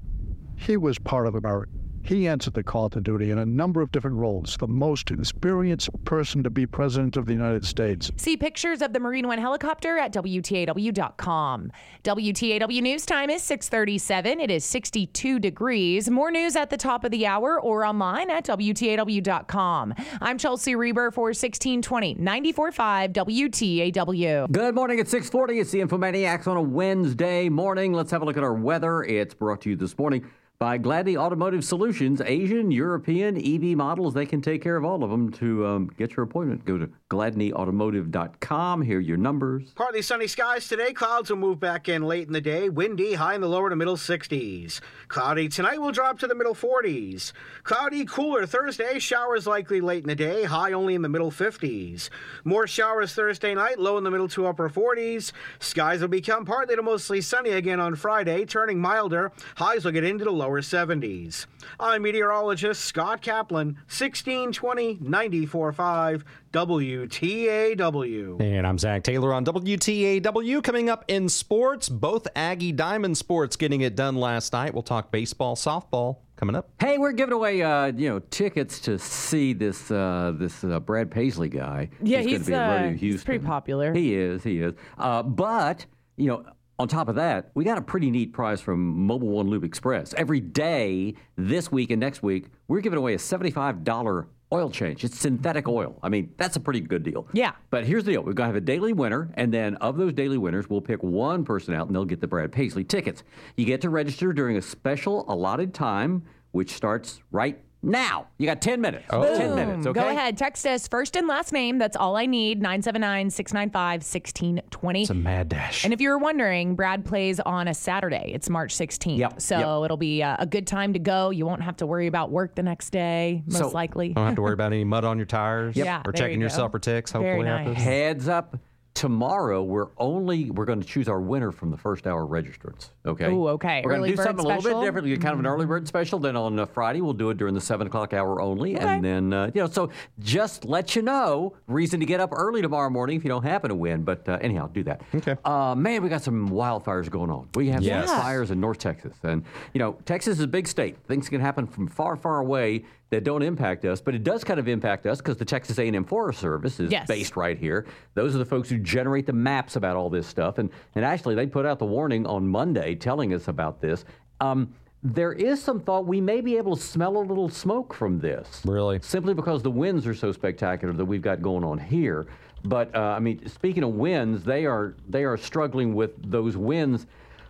He 0.57 0.77
was 0.77 0.99
part 0.99 1.27
of 1.27 1.35
America. 1.35 1.71
He 2.07 2.29
answered 2.29 2.55
the 2.55 2.63
call 2.63 2.89
to 2.91 3.01
duty 3.01 3.33
in 3.33 3.39
a 3.39 3.45
number 3.45 3.83
of 3.83 3.91
different 3.91 4.17
roles, 4.17 4.57
the 4.59 4.69
most 4.69 5.11
experienced 5.11 5.91
person 6.05 6.45
to 6.45 6.51
be 6.51 6.65
president 6.65 7.17
of 7.17 7.27
the 7.27 7.33
United 7.33 7.65
States. 7.65 8.13
See 8.17 8.37
pictures 8.37 8.81
of 8.81 8.93
the 8.93 9.01
Marine 9.01 9.27
One 9.27 9.39
helicopter 9.39 9.99
at 9.99 10.13
WTAW.com. 10.13 11.73
WTAW 12.05 12.83
news 12.83 13.07
time 13.07 13.29
is 13.29 13.43
637. 13.43 14.41
It 14.41 14.53
is 14.53 14.65
62 14.65 15.41
degrees. 15.41 16.09
More 16.09 16.31
news 16.31 16.55
at 16.55 16.71
the 16.71 16.77
top 16.77 17.05
of 17.05 17.11
the 17.11 17.27
hour 17.27 17.61
or 17.61 17.85
online 17.85 18.31
at 18.31 18.45
WTAW.com. 18.45 19.95
I'm 20.21 20.39
Chelsea 20.39 20.77
Reber 20.77 21.11
for 21.11 21.31
1620 21.31 22.15
94.5 22.15 23.13
WTAW. 23.15 24.53
Good 24.53 24.77
morning 24.77 25.01
at 25.01 25.09
640. 25.09 25.59
It's 25.59 25.73
the 25.73 25.81
Infomaniacs 25.81 26.47
on 26.47 26.57
a 26.57 26.63
Wednesday 26.63 27.49
morning. 27.49 27.93
Let's 27.93 28.13
have 28.13 28.23
a 28.23 28.25
look 28.25 28.37
at 28.37 28.45
our 28.45 28.55
weather. 28.55 29.03
It's 29.03 29.35
brought 29.35 29.63
to 29.63 29.71
you 29.71 29.77
this 29.77 29.99
morning 29.99 30.25
by 30.59 30.79
Gladney 30.79 31.17
Automotive 31.17 31.65
Solutions. 31.65 32.21
Asian, 32.21 32.71
European, 32.71 33.37
EV 33.37 33.77
models, 33.77 34.15
they 34.15 34.27
can 34.27 34.41
take 34.41 34.63
care 34.63 34.77
of 34.77 34.85
all 34.85 35.05
of 35.05 35.11
them. 35.11 35.31
To 35.33 35.67
um, 35.67 35.91
get 35.99 36.17
your 36.17 36.25
appointment, 36.25 36.65
go 36.65 36.79
to 36.79 36.89
gladneyautomotive.com. 37.11 38.83
Here 38.83 38.99
are 38.99 39.01
your 39.01 39.17
numbers. 39.17 39.73
Partly 39.75 40.03
sunny 40.03 40.27
skies 40.27 40.69
today. 40.69 40.93
Clouds 40.93 41.31
will 41.31 41.37
move 41.37 41.61
back 41.61 41.89
in 41.89 42.03
late 42.03 42.27
in 42.27 42.33
the 42.33 42.41
day. 42.41 42.69
Windy, 42.69 43.15
high 43.15 43.35
in 43.35 43.41
the 43.41 43.49
lower 43.49 43.71
to 43.71 43.77
middle 43.77 43.97
60s. 43.97 44.81
Cloudy 45.09 45.49
tonight 45.49 45.81
will 45.81 45.93
drop 45.93 46.19
to 46.21 46.27
the 46.27 46.35
middle 46.35 46.55
40s. 46.55 47.33
Cloudy, 47.63 48.05
cooler 48.05 48.47
Thursday. 48.47 48.99
Showers 48.99 49.47
likely 49.47 49.81
late 49.81 50.03
in 50.03 50.09
the 50.09 50.15
day. 50.15 50.45
High 50.45 50.73
only 50.73 50.95
in 50.95 51.03
the 51.03 51.09
middle 51.09 51.31
50s. 51.31 52.09
More 52.45 52.67
showers 52.67 53.15
Thursday 53.15 53.55
night. 53.55 53.79
Low 53.79 53.99
in 53.99 54.05
the 54.05 54.11
middle 54.11 54.29
to 54.29 54.47
upper 54.47 54.69
40s. 54.69 55.33
Skies 55.59 56.01
will 56.01 56.09
become 56.09 56.45
partly 56.45 56.77
to 56.77 56.83
mostly 56.83 57.21
sunny 57.21 57.51
again 57.51 57.81
on 57.81 57.95
Friday, 57.95 58.45
turning 58.45 58.81
milder. 58.81 59.33
Highs 59.57 59.85
will 59.85 59.93
get 59.93 60.05
into 60.05 60.25
the 60.25 60.33
lower 60.47 60.61
70s. 60.61 61.47
I'm 61.81 62.03
meteorologist 62.03 62.85
Scott 62.85 63.21
Kaplan, 63.21 63.75
1620 63.89 64.99
945 65.01 66.25
WTAW. 66.53 68.41
And 68.41 68.65
I'm 68.65 68.79
Zach 68.79 69.03
Taylor 69.03 69.35
on 69.35 69.45
WTAW. 69.45 70.63
Coming 70.63 70.89
up 70.89 71.05
in 71.09 71.29
sports, 71.29 71.89
both 71.89 72.29
Aggie 72.37 72.71
Diamond 72.71 73.19
Sports 73.19 73.57
getting 73.57 73.81
it 73.81 73.97
done 73.97 74.15
last 74.15 74.53
night. 74.53 74.73
We'll 74.73 74.85
talk 74.85 75.11
baseball, 75.11 75.57
softball 75.57 76.19
coming 76.37 76.55
up. 76.55 76.71
Hey, 76.79 76.97
we're 76.97 77.11
giving 77.11 77.33
away, 77.33 77.63
uh, 77.63 77.87
you 77.87 78.09
know, 78.09 78.21
tickets 78.31 78.79
to 78.81 79.01
see 79.01 79.53
this 79.53 79.91
uh, 79.91 80.33
this 80.37 80.63
uh, 80.63 80.79
Brad 80.79 81.11
Paisley 81.11 81.49
guy. 81.49 81.91
Yeah, 82.01 82.19
who's 82.19 82.31
he's, 82.31 82.49
gonna 82.49 82.91
be 82.91 82.95
uh, 82.95 82.99
he's 82.99 83.25
pretty 83.25 83.45
popular. 83.45 83.93
He 83.93 84.15
is, 84.15 84.45
he 84.45 84.61
is. 84.61 84.75
Uh, 84.97 85.25
but 85.25 85.87
you 86.17 86.29
know. 86.29 86.45
On 86.79 86.87
top 86.87 87.09
of 87.09 87.15
that, 87.15 87.51
we 87.55 87.65
got 87.65 87.79
a 87.79 87.83
pretty 87.83 88.11
neat 88.11 88.35
prize 88.35 88.61
from 88.61 89.09
Mobil 89.09 89.23
1 89.23 89.49
Lube 89.49 89.65
Express. 89.65 90.13
Every 90.15 90.41
day 90.41 91.15
this 91.37 91.73
week 91.73 91.91
and 91.91 91.99
next 91.99 92.23
week, 92.23 92.49
we're 92.69 92.83
giving 92.83 92.99
away 92.99 93.15
a 93.15 93.19
$75 93.19 94.27
oil 94.53 94.71
change. 94.71 95.03
It's 95.03 95.19
synthetic 95.19 95.69
oil. 95.69 95.99
I 96.03 96.11
mean, 96.11 96.35
that's 96.37 96.57
a 96.57 96.61
pretty 96.61 96.81
good 96.81 97.03
deal. 97.03 97.27
Yeah. 97.33 97.53
But 97.71 97.87
here's 97.87 98.05
the 98.05 98.13
deal. 98.13 98.21
We're 98.21 98.35
going 98.35 98.51
to 98.51 98.55
have 98.55 98.63
a 98.63 98.67
daily 98.67 98.93
winner, 98.93 99.31
and 99.35 99.55
then 99.55 99.77
of 99.77 99.97
those 99.97 100.13
daily 100.13 100.37
winners, 100.37 100.69
we'll 100.69 100.83
pick 100.83 101.03
one 101.03 101.47
person 101.47 101.73
out, 101.73 101.87
and 101.87 101.97
they'll 101.97 102.05
get 102.05 102.21
the 102.21 102.27
Brad 102.27 102.53
Paisley 102.53 102.85
tickets. 102.85 103.23
You 103.57 103.65
get 103.65 103.81
to 103.81 103.89
register 103.89 104.35
during 104.35 104.59
a 104.59 104.63
special 104.63 105.25
allotted 105.33 105.73
time, 105.73 106.25
which 106.53 106.73
starts 106.75 107.23
right 107.33 107.59
now. 107.87 108.27
You 108.39 108.47
got 108.47 108.61
10 108.61 108.81
minutes. 108.81 109.07
Boom. 109.11 109.25
10 109.25 109.55
minutes, 109.55 109.87
okay? 109.87 110.01
Go 110.01 110.09
ahead. 110.09 110.37
Text 110.37 110.67
us 110.67 110.87
first 110.89 111.17
and 111.17 111.27
last 111.27 111.53
name. 111.53 111.79
That's 111.79 111.97
all 111.97 112.17
I 112.17 112.27
need. 112.27 112.61
979 112.61 113.31
695 113.31 114.01
1620. 114.01 115.01
It's 115.03 115.11
a 115.11 115.15
mad 115.15 115.49
dash. 115.49 115.85
And 115.85 115.93
if 115.95 116.01
you 116.01 116.11
were 116.11 116.19
wondering, 116.19 116.75
Brad 116.75 117.05
plays 117.05 117.41
on 117.41 117.69
a 117.69 117.75
Saturday. 117.75 118.33
It's 118.35 118.51
March 118.51 118.75
16th. 118.75 119.17
Yep, 119.19 119.41
So 119.41 119.85
it'll 119.85 119.97
be 119.97 120.23
uh, 120.23 120.37
a 120.39 120.47
good 120.47 120.67
time 120.67 120.93
to 120.93 120.99
go. 120.99 121.31
You 121.31 121.47
won't 121.47 121.63
have 121.63 121.77
to 121.79 121.87
worry 121.87 122.07
about 122.09 122.31
work 122.31 122.55
the 122.57 122.63
next 122.63 122.91
day, 122.91 123.43
most 123.47 123.59
So- 123.59 123.69
likely. 123.69 124.11
Don't 124.15 124.27
have 124.27 124.35
to 124.37 124.43
worry 124.43 124.53
about 124.55 124.73
any 124.73 124.85
mud 124.85 125.05
on 125.05 125.17
your 125.17 125.27
tires 125.27 125.77
Yeah, 125.77 126.01
or 126.05 126.13
there 126.13 126.21
checking 126.25 126.41
you 126.41 126.45
yourself 126.47 126.73
go. 126.73 126.77
for 126.77 126.79
ticks. 126.81 127.13
Very 127.13 127.47
Hopefully, 127.47 127.75
nice. 127.75 127.83
Heads 127.83 128.29
up. 128.29 128.57
Tomorrow, 128.97 129.63
we're 129.63 129.89
only 129.99 130.51
we're 130.51 130.65
going 130.65 130.81
to 130.81 130.87
choose 130.87 131.07
our 131.07 131.21
winner 131.21 131.53
from 131.53 131.71
the 131.71 131.77
first 131.77 132.07
hour 132.07 132.27
registrants. 132.27 132.89
Okay. 133.05 133.31
Ooh, 133.31 133.49
okay. 133.49 133.83
We're 133.85 133.91
going 133.91 134.05
to 134.05 134.09
do 134.09 134.17
bird 134.17 134.25
something 134.25 134.43
a 134.43 134.49
little 134.49 134.63
special? 134.63 134.81
bit 134.81 134.87
different. 134.87 135.21
Kind 135.23 135.35
of 135.35 135.41
an 135.41 135.47
early 135.47 135.67
bird 135.67 135.87
special. 135.87 136.19
Then 136.19 136.35
on 136.35 136.59
uh, 136.59 136.65
Friday, 136.65 137.03
we'll 137.03 137.13
do 137.13 137.29
it 137.29 137.37
during 137.37 137.53
the 137.53 137.61
seven 137.61 137.87
o'clock 137.87 138.15
hour 138.15 138.41
only. 138.41 138.75
okay. 138.75 138.87
And 138.87 139.05
then 139.05 139.33
uh, 139.35 139.51
you 139.55 139.61
know, 139.61 139.67
so 139.69 139.91
just 140.21 140.65
let 140.65 140.97
you 140.97 141.03
know, 141.03 141.55
reason 141.67 142.01
to 142.01 142.07
get 142.07 142.21
up 142.21 142.31
early 142.33 142.63
tomorrow 142.63 142.89
morning 142.89 143.19
if 143.19 143.23
you 143.25 143.29
don't 143.29 143.43
happen 143.43 143.69
to 143.69 143.75
win. 143.75 144.03
But 144.03 144.27
uh, 144.27 144.39
anyhow, 144.41 144.69
do 144.69 144.83
that. 144.85 145.03
Okay. 145.15 145.37
Uh, 145.45 145.75
man, 145.75 146.03
we 146.03 146.09
got 146.09 146.23
some 146.23 146.49
wildfires 146.49 147.11
going 147.11 147.29
on. 147.31 147.51
We 147.55 147.69
have 147.69 147.83
Yes. 147.83 148.09
fires 148.11 148.51
in 148.51 148.61
North 148.61 148.79
Texas, 148.79 149.15
and 149.23 149.45
you 149.75 149.79
know, 149.79 149.99
Texas 150.07 150.39
is 150.39 150.45
a 150.45 150.49
big 150.49 150.67
state. 150.67 150.97
Things 151.07 151.29
can 151.29 151.43
happen 151.43 151.67
from 151.67 151.87
far, 151.87 152.17
far 152.17 152.39
away 152.39 152.87
that 153.11 153.23
don't 153.25 153.43
impact 153.43 153.85
us, 153.85 154.01
but 154.01 154.15
it 154.15 154.25
does 154.25 154.43
kind 154.43 154.59
of 154.59 154.67
impact 154.69 155.07
us 155.07 155.19
because 155.19 155.37
the 155.37 155.45
Texas 155.45 155.79
A&M 155.79 156.05
Forest 156.05 156.41
Service 156.41 156.81
is 156.81 156.91
Yes. 156.91 157.07
based 157.07 157.37
right 157.37 157.57
here. 157.59 157.87
Those 158.15 158.35
are 158.35 158.39
the 158.39 158.45
folks 158.45 158.69
who 158.69 158.79
generate 158.79 159.27
the 159.27 159.33
maps 159.33 159.77
about 159.77 159.97
all 159.97 160.11
this 160.11 160.27
stuff, 160.27 160.59
and 160.59 160.71
and 160.95 161.05
actually 161.05 161.35
they 161.35 161.47
put 161.47 161.67
out 161.67 161.79
the 161.79 161.87
warning 161.87 162.27
on 162.27 162.47
Monday 162.49 162.95
telling 162.95 163.33
us 163.33 163.49
about 163.49 163.81
this. 163.81 164.05
Um, 164.41 164.73
there 165.03 165.33
is 165.33 165.63
some 165.63 165.79
thought 165.79 166.05
we 166.07 166.21
may 166.21 166.41
be 166.41 166.57
able 166.57 166.75
to 166.75 166.83
smell 166.83 167.17
a 167.19 167.21
little 167.23 167.49
smoke 167.49 167.95
from 167.95 168.19
this. 168.19 168.63
Really? 168.65 168.99
Simply 169.03 169.35
because 169.35 169.63
the 169.63 169.71
winds 169.71 170.05
are 170.07 170.15
so 170.15 170.33
spectacular 170.33 170.93
that 170.95 171.05
we've 171.05 171.23
got 171.23 171.41
going 171.43 171.63
on 171.63 171.79
here. 171.79 172.27
But 172.65 172.93
uh, 172.97 173.01
I 173.01 173.21
mean, 173.21 173.47
speaking 173.47 173.85
of 173.85 173.91
winds, 173.91 174.43
they 174.43 174.67
are 174.67 174.97
they 175.09 175.23
are 175.25 175.37
struggling 175.37 175.95
with 175.95 176.11
those 176.29 176.57
winds. 176.57 177.07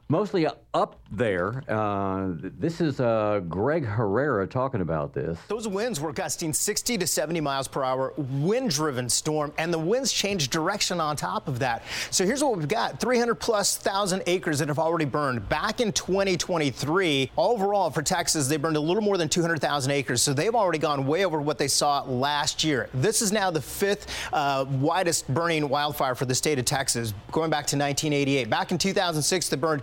Mostly 0.08 0.46
up 0.76 1.00
there. 1.10 1.62
Uh, 1.68 2.32
this 2.58 2.82
is 2.82 3.00
uh, 3.00 3.40
Greg 3.48 3.86
Herrera 3.86 4.46
talking 4.46 4.82
about 4.82 5.14
this. 5.14 5.38
Those 5.48 5.66
winds 5.66 6.00
were 6.00 6.12
gusting 6.12 6.52
60 6.52 6.98
to 6.98 7.06
70 7.06 7.40
miles 7.40 7.66
per 7.66 7.82
hour, 7.82 8.12
wind 8.18 8.70
driven 8.70 9.08
storm, 9.08 9.54
and 9.56 9.72
the 9.72 9.78
winds 9.78 10.12
changed 10.12 10.50
direction 10.50 11.00
on 11.00 11.16
top 11.16 11.48
of 11.48 11.60
that. 11.60 11.82
So 12.10 12.26
here's 12.26 12.44
what 12.44 12.58
we've 12.58 12.68
got 12.68 13.00
300 13.00 13.36
plus 13.36 13.78
thousand 13.78 14.22
acres 14.26 14.58
that 14.58 14.68
have 14.68 14.78
already 14.78 15.06
burned. 15.06 15.48
Back 15.48 15.80
in 15.80 15.92
2023, 15.92 17.30
overall 17.38 17.90
for 17.90 18.02
Texas, 18.02 18.46
they 18.46 18.58
burned 18.58 18.76
a 18.76 18.80
little 18.80 19.02
more 19.02 19.16
than 19.16 19.30
200,000 19.30 19.90
acres. 19.90 20.20
So 20.20 20.34
they've 20.34 20.54
already 20.54 20.78
gone 20.78 21.06
way 21.06 21.24
over 21.24 21.40
what 21.40 21.56
they 21.56 21.68
saw 21.68 22.02
last 22.02 22.64
year. 22.64 22.90
This 22.92 23.22
is 23.22 23.32
now 23.32 23.50
the 23.50 23.62
fifth 23.62 24.08
uh, 24.30 24.66
widest 24.68 25.26
burning 25.32 25.70
wildfire 25.70 26.14
for 26.14 26.26
the 26.26 26.34
state 26.34 26.58
of 26.58 26.66
Texas, 26.66 27.14
going 27.32 27.48
back 27.48 27.66
to 27.68 27.78
1988. 27.78 28.50
Back 28.50 28.72
in 28.72 28.76
2006, 28.76 29.48
they 29.48 29.56
burned 29.56 29.82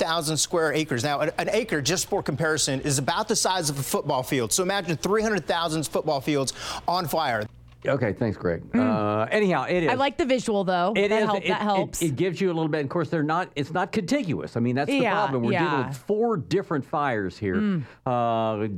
900,000 0.00 0.36
square 0.36 0.72
acres. 0.72 1.04
Now, 1.04 1.20
an, 1.20 1.30
an 1.38 1.48
acre, 1.52 1.80
just 1.82 2.08
for 2.08 2.22
comparison, 2.22 2.80
is 2.80 2.98
about 2.98 3.28
the 3.28 3.36
size 3.36 3.70
of 3.70 3.78
a 3.78 3.82
football 3.82 4.22
field. 4.22 4.52
So 4.52 4.62
imagine 4.62 4.96
300,000 4.96 5.86
football 5.86 6.20
fields 6.20 6.52
on 6.86 7.06
fire. 7.08 7.44
Okay, 7.86 8.12
thanks, 8.12 8.36
Greg. 8.36 8.62
Uh, 8.74 9.26
anyhow, 9.30 9.64
it 9.68 9.84
is. 9.84 9.90
I 9.90 9.94
like 9.94 10.16
the 10.18 10.24
visual 10.24 10.64
though. 10.64 10.92
It 10.96 11.08
that, 11.08 11.20
is- 11.22 11.26
help- 11.26 11.44
it- 11.44 11.48
that 11.48 11.60
helps. 11.62 12.02
It, 12.02 12.16
gives 12.16 12.40
you 12.40 12.48
a 12.48 12.54
little 12.54 12.68
bit. 12.68 12.82
Of 12.84 12.88
course, 12.90 13.08
they're 13.08 13.22
not. 13.22 13.50
It's 13.54 13.70
not 13.72 13.92
contiguous. 13.92 14.56
I 14.56 14.60
mean, 14.60 14.74
that's 14.74 14.90
the 14.90 14.96
Yeah, 14.98 15.14
problem. 15.14 15.44
We're 15.44 15.58
dealing 15.58 15.86
with 15.86 15.96
four 15.96 16.36
different 16.36 16.84
fires 16.84 17.38
here. 17.38 17.54
Mm. 17.56 17.84
Uh, 18.04 18.68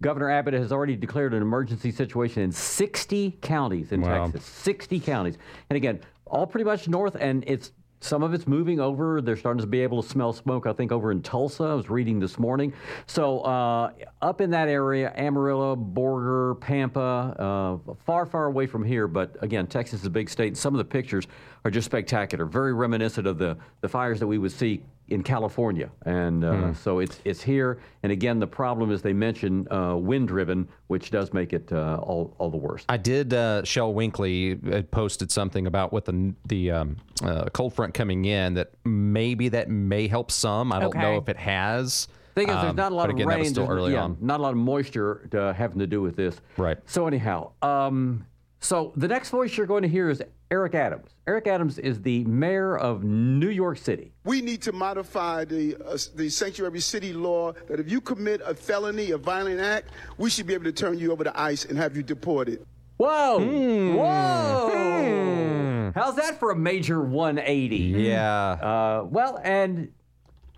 Governor 0.00 0.30
Abbott 0.30 0.54
has 0.54 0.70
already 0.70 0.96
declared 0.96 1.34
an 1.34 1.42
emergency 1.42 1.90
situation 1.90 2.42
in 2.42 2.52
60 2.52 3.38
counties 3.40 3.90
in 3.90 4.02
Wow. 4.02 4.26
Texas. 4.26 4.44
60 4.44 5.00
counties, 5.00 5.36
and 5.70 5.76
again, 5.76 5.98
all 6.26 6.46
pretty 6.46 6.64
much 6.64 6.86
north, 6.88 7.16
and 7.18 7.42
it's 7.46 7.72
Some 8.04 8.22
of 8.22 8.34
it's 8.34 8.46
moving 8.46 8.80
over. 8.80 9.22
They're 9.22 9.34
starting 9.34 9.62
to 9.62 9.66
be 9.66 9.80
able 9.80 10.02
to 10.02 10.06
smell 10.06 10.34
smoke, 10.34 10.66
I 10.66 10.74
think, 10.74 10.92
over 10.92 11.10
in 11.10 11.22
Tulsa. 11.22 11.64
I 11.64 11.72
was 11.72 11.88
reading 11.88 12.20
this 12.20 12.38
morning. 12.38 12.74
So, 13.06 13.40
uh, 13.40 13.92
up 14.20 14.42
in 14.42 14.50
that 14.50 14.68
area, 14.68 15.10
Amarillo, 15.16 15.74
Borger, 15.74 16.60
Pampa, 16.60 17.00
uh, 17.00 17.94
far, 18.04 18.26
far 18.26 18.44
away 18.44 18.66
from 18.66 18.84
here. 18.84 19.08
But 19.08 19.38
again, 19.40 19.66
Texas 19.66 20.00
is 20.00 20.06
a 20.06 20.10
big 20.10 20.28
state. 20.28 20.48
And 20.48 20.58
some 20.58 20.74
of 20.74 20.78
the 20.78 20.84
pictures 20.84 21.26
are 21.64 21.70
just 21.70 21.86
spectacular, 21.86 22.44
very 22.44 22.74
reminiscent 22.74 23.26
of 23.26 23.38
the, 23.38 23.56
the 23.80 23.88
fires 23.88 24.20
that 24.20 24.26
we 24.26 24.36
would 24.36 24.52
see 24.52 24.82
in 25.08 25.22
California, 25.22 25.90
and 26.06 26.44
uh, 26.44 26.52
Hmm. 26.54 26.72
so 26.72 26.98
it's 27.00 27.20
it's 27.24 27.42
here. 27.42 27.78
And 28.02 28.10
again, 28.10 28.38
the 28.38 28.46
problem 28.46 28.90
is 28.90 29.02
they 29.02 29.12
mention 29.12 29.66
uh, 29.70 29.96
wind 29.96 30.28
driven, 30.28 30.66
which 30.86 31.10
does 31.10 31.32
make 31.32 31.52
it 31.52 31.70
uh, 31.72 31.96
all 32.02 32.34
all 32.38 32.50
the 32.50 32.56
worse. 32.56 32.84
I 32.88 32.96
did. 32.96 33.34
Uh, 33.34 33.62
Shel 33.64 33.92
Winkley 33.92 34.58
had 34.70 34.90
posted 34.90 35.30
something 35.30 35.66
about 35.66 35.92
what 35.92 36.04
the 36.06 36.34
the 36.46 36.70
um, 36.70 36.96
uh, 37.22 37.44
cold 37.52 37.74
front 37.74 37.92
coming 37.94 38.24
in 38.24 38.54
that 38.54 38.72
maybe 38.84 39.48
that 39.50 39.68
may 39.68 40.08
help 40.08 40.30
some. 40.30 40.72
I 40.72 40.80
don't 40.80 40.94
know 40.96 41.16
if 41.16 41.28
it 41.28 41.36
has. 41.36 42.08
Thing 42.34 42.48
is, 42.48 42.54
there's 42.56 42.70
Um, 42.70 42.76
not 42.76 42.90
a 42.90 42.94
lot 42.96 43.02
but 43.04 43.10
of 43.10 43.16
again, 43.16 43.28
rain. 43.28 43.36
That 43.38 43.42
was 43.42 43.48
still 43.50 43.70
early 43.70 43.92
yeah, 43.92 44.02
on. 44.04 44.16
Not 44.20 44.40
a 44.40 44.42
lot 44.42 44.50
of 44.52 44.56
moisture 44.56 45.28
uh, 45.34 45.52
having 45.52 45.78
to 45.78 45.86
do 45.86 46.00
with 46.02 46.16
this. 46.16 46.40
Right. 46.56 46.78
So 46.86 47.06
anyhow, 47.06 47.52
um, 47.62 48.26
so 48.58 48.92
the 48.96 49.06
next 49.06 49.30
voice 49.30 49.56
you're 49.56 49.66
going 49.68 49.82
to 49.82 49.88
hear 49.88 50.08
is 50.10 50.20
Eric 50.50 50.74
Adams. 50.74 51.10
Eric 51.26 51.46
Adams 51.46 51.78
is 51.78 52.02
the 52.02 52.24
mayor 52.24 52.76
of 52.76 53.02
New 53.02 53.48
York 53.48 53.78
City. 53.78 54.12
We 54.24 54.40
need 54.40 54.62
to 54.62 54.72
modify 54.72 55.44
the 55.44 55.76
uh, 55.76 55.98
the 56.14 56.28
sanctuary 56.28 56.80
city 56.80 57.12
law 57.12 57.52
that 57.68 57.80
if 57.80 57.90
you 57.90 58.00
commit 58.00 58.40
a 58.44 58.54
felony, 58.54 59.12
a 59.12 59.18
violent 59.18 59.60
act, 59.60 59.90
we 60.18 60.30
should 60.30 60.46
be 60.46 60.54
able 60.54 60.64
to 60.64 60.72
turn 60.72 60.98
you 60.98 61.12
over 61.12 61.24
to 61.24 61.40
ICE 61.40 61.64
and 61.64 61.78
have 61.78 61.96
you 61.96 62.02
deported. 62.02 62.64
Whoa! 62.98 63.40
Hmm. 63.40 63.94
Whoa! 63.96 65.92
How's 65.94 66.16
that 66.16 66.38
for 66.38 66.50
a 66.50 66.56
major 66.56 67.02
180? 67.02 67.76
Yeah. 67.76 68.50
Uh, 68.52 69.04
well, 69.08 69.40
and 69.42 69.92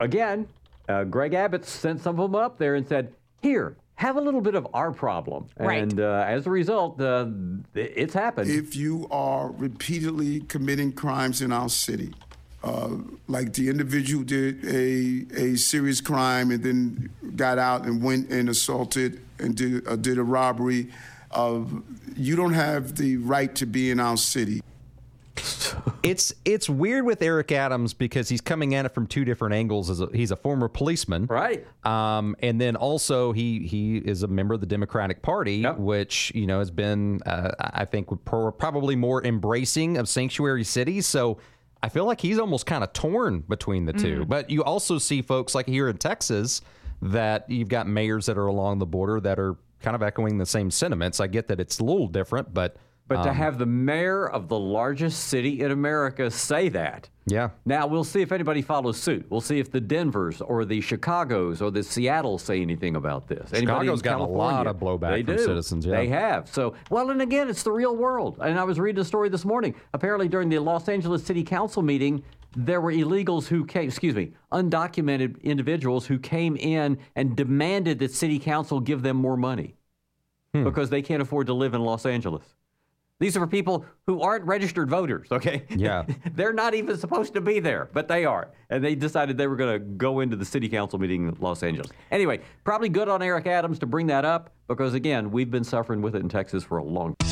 again, 0.00 0.48
uh, 0.88 1.04
Greg 1.04 1.34
Abbott 1.34 1.64
sent 1.64 2.00
some 2.00 2.18
of 2.18 2.30
them 2.32 2.40
up 2.40 2.58
there 2.58 2.74
and 2.74 2.86
said, 2.86 3.14
"Here, 3.40 3.76
have 3.96 4.16
a 4.16 4.20
little 4.20 4.40
bit 4.40 4.54
of 4.54 4.66
our 4.72 4.92
problem." 4.92 5.46
Right. 5.58 5.82
And 5.82 6.00
uh, 6.00 6.24
as 6.26 6.46
a 6.46 6.50
result, 6.50 7.00
uh, 7.00 7.26
it's 7.74 8.14
happened. 8.14 8.50
If 8.50 8.76
you 8.76 9.06
are 9.10 9.50
repeatedly 9.50 10.40
committing 10.40 10.92
crimes 10.92 11.42
in 11.42 11.52
our 11.52 11.68
city, 11.68 12.14
uh, 12.62 12.96
like 13.28 13.52
the 13.52 13.68
individual 13.68 14.24
did 14.24 14.64
a 14.64 15.26
a 15.36 15.56
serious 15.56 16.00
crime 16.00 16.50
and 16.50 16.62
then 16.62 17.10
got 17.36 17.58
out 17.58 17.84
and 17.84 18.02
went 18.02 18.30
and 18.30 18.48
assaulted 18.48 19.20
and 19.38 19.54
did 19.54 19.86
uh, 19.86 19.96
did 19.96 20.18
a 20.18 20.24
robbery, 20.24 20.88
uh, 21.32 21.60
you 22.16 22.36
don't 22.36 22.54
have 22.54 22.96
the 22.96 23.16
right 23.18 23.54
to 23.54 23.66
be 23.66 23.90
in 23.90 24.00
our 24.00 24.16
city. 24.16 24.62
It's 26.06 26.34
it's 26.44 26.68
weird 26.68 27.04
with 27.04 27.22
Eric 27.22 27.52
Adams 27.52 27.94
because 27.94 28.28
he's 28.28 28.40
coming 28.40 28.74
at 28.74 28.86
it 28.86 28.90
from 28.90 29.06
two 29.06 29.24
different 29.24 29.54
angles. 29.54 29.90
As 29.90 30.00
a, 30.00 30.08
he's 30.12 30.30
a 30.30 30.36
former 30.36 30.68
policeman, 30.68 31.26
right? 31.26 31.66
Um, 31.84 32.36
and 32.42 32.60
then 32.60 32.76
also 32.76 33.32
he 33.32 33.66
he 33.66 33.98
is 33.98 34.22
a 34.22 34.28
member 34.28 34.54
of 34.54 34.60
the 34.60 34.66
Democratic 34.66 35.22
Party, 35.22 35.64
which 35.64 36.32
you 36.34 36.46
know 36.46 36.58
has 36.58 36.70
been 36.70 37.20
uh, 37.26 37.50
I 37.58 37.84
think 37.84 38.08
probably 38.24 38.96
more 38.96 39.24
embracing 39.24 39.96
of 39.98 40.08
sanctuary 40.08 40.64
cities. 40.64 41.06
So 41.06 41.38
I 41.82 41.88
feel 41.88 42.04
like 42.04 42.20
he's 42.20 42.38
almost 42.38 42.66
kind 42.66 42.82
of 42.82 42.92
torn 42.92 43.40
between 43.40 43.84
the 43.84 43.92
two. 43.92 44.24
Mm. 44.24 44.28
But 44.28 44.50
you 44.50 44.64
also 44.64 44.98
see 44.98 45.22
folks 45.22 45.54
like 45.54 45.66
here 45.66 45.88
in 45.88 45.98
Texas 45.98 46.62
that 47.02 47.48
you've 47.50 47.68
got 47.68 47.86
mayors 47.86 48.26
that 48.26 48.38
are 48.38 48.46
along 48.46 48.78
the 48.78 48.86
border 48.86 49.20
that 49.20 49.38
are 49.38 49.56
kind 49.80 49.94
of 49.94 50.02
echoing 50.02 50.38
the 50.38 50.46
same 50.46 50.70
sentiments. 50.70 51.20
I 51.20 51.26
get 51.26 51.48
that 51.48 51.60
it's 51.60 51.78
a 51.78 51.84
little 51.84 52.08
different, 52.08 52.54
but 52.54 52.76
But 53.08 53.22
to 53.22 53.30
um, 53.30 53.36
have 53.36 53.58
the 53.58 53.66
mayor 53.66 54.28
of 54.28 54.48
the 54.48 54.58
largest 54.58 55.24
city 55.28 55.60
in 55.60 55.70
America 55.70 56.28
say 56.28 56.68
that. 56.70 57.08
Yeah. 57.26 57.50
Now 57.64 57.86
we'll 57.86 58.02
see 58.02 58.20
if 58.20 58.32
anybody 58.32 58.62
follows 58.62 59.00
suit. 59.00 59.26
We'll 59.30 59.40
see 59.40 59.60
if 59.60 59.70
the 59.70 59.80
Denvers 59.80 60.40
or 60.40 60.64
the 60.64 60.80
Chicago's 60.80 61.62
or 61.62 61.70
the 61.70 61.84
Seattle's 61.84 62.42
say 62.42 62.60
anything 62.60 62.96
about 62.96 63.28
this. 63.28 63.52
Anybody 63.52 63.86
Chicago's 63.86 64.02
gotten 64.02 64.22
a 64.22 64.28
lot 64.28 64.66
of 64.66 64.76
blowback 64.78 65.10
they 65.12 65.22
from 65.22 65.36
do. 65.36 65.42
citizens, 65.44 65.86
yeah. 65.86 65.96
They 65.96 66.08
have. 66.08 66.48
So, 66.48 66.74
well, 66.90 67.10
and 67.10 67.22
again, 67.22 67.48
it's 67.48 67.62
the 67.62 67.70
real 67.72 67.94
world. 67.96 68.38
And 68.42 68.58
I 68.58 68.64
was 68.64 68.80
reading 68.80 69.00
a 69.00 69.04
story 69.04 69.28
this 69.28 69.44
morning. 69.44 69.74
Apparently, 69.94 70.26
during 70.28 70.48
the 70.48 70.58
Los 70.58 70.88
Angeles 70.88 71.22
City 71.24 71.44
Council 71.44 71.82
meeting, 71.82 72.24
there 72.56 72.80
were 72.80 72.92
illegals 72.92 73.46
who 73.46 73.64
came, 73.64 73.88
excuse 73.88 74.14
me, 74.16 74.32
undocumented 74.52 75.40
individuals 75.42 76.06
who 76.06 76.18
came 76.18 76.56
in 76.56 76.98
and 77.14 77.36
demanded 77.36 77.98
that 78.00 78.10
City 78.12 78.38
Council 78.40 78.80
give 78.80 79.02
them 79.02 79.16
more 79.16 79.36
money 79.36 79.76
Hmm. 80.54 80.64
because 80.64 80.90
they 80.90 81.02
can't 81.02 81.20
afford 81.22 81.46
to 81.48 81.54
live 81.54 81.74
in 81.74 81.82
Los 81.82 82.06
Angeles. 82.06 82.42
These 83.18 83.34
are 83.36 83.40
for 83.40 83.46
people 83.46 83.86
who 84.06 84.20
aren't 84.20 84.44
registered 84.44 84.90
voters, 84.90 85.28
okay? 85.32 85.64
Yeah. 85.70 86.04
They're 86.34 86.52
not 86.52 86.74
even 86.74 86.98
supposed 86.98 87.32
to 87.34 87.40
be 87.40 87.60
there, 87.60 87.88
but 87.94 88.08
they 88.08 88.26
are. 88.26 88.50
And 88.68 88.84
they 88.84 88.94
decided 88.94 89.38
they 89.38 89.46
were 89.46 89.56
going 89.56 89.72
to 89.72 89.78
go 89.78 90.20
into 90.20 90.36
the 90.36 90.44
city 90.44 90.68
council 90.68 90.98
meeting 90.98 91.28
in 91.28 91.36
Los 91.40 91.62
Angeles. 91.62 91.90
Anyway, 92.10 92.40
probably 92.62 92.90
good 92.90 93.08
on 93.08 93.22
Eric 93.22 93.46
Adams 93.46 93.78
to 93.78 93.86
bring 93.86 94.08
that 94.08 94.26
up 94.26 94.50
because, 94.68 94.92
again, 94.92 95.30
we've 95.30 95.50
been 95.50 95.64
suffering 95.64 96.02
with 96.02 96.14
it 96.14 96.20
in 96.20 96.28
Texas 96.28 96.62
for 96.62 96.76
a 96.76 96.84
long 96.84 97.16
time. 97.18 97.26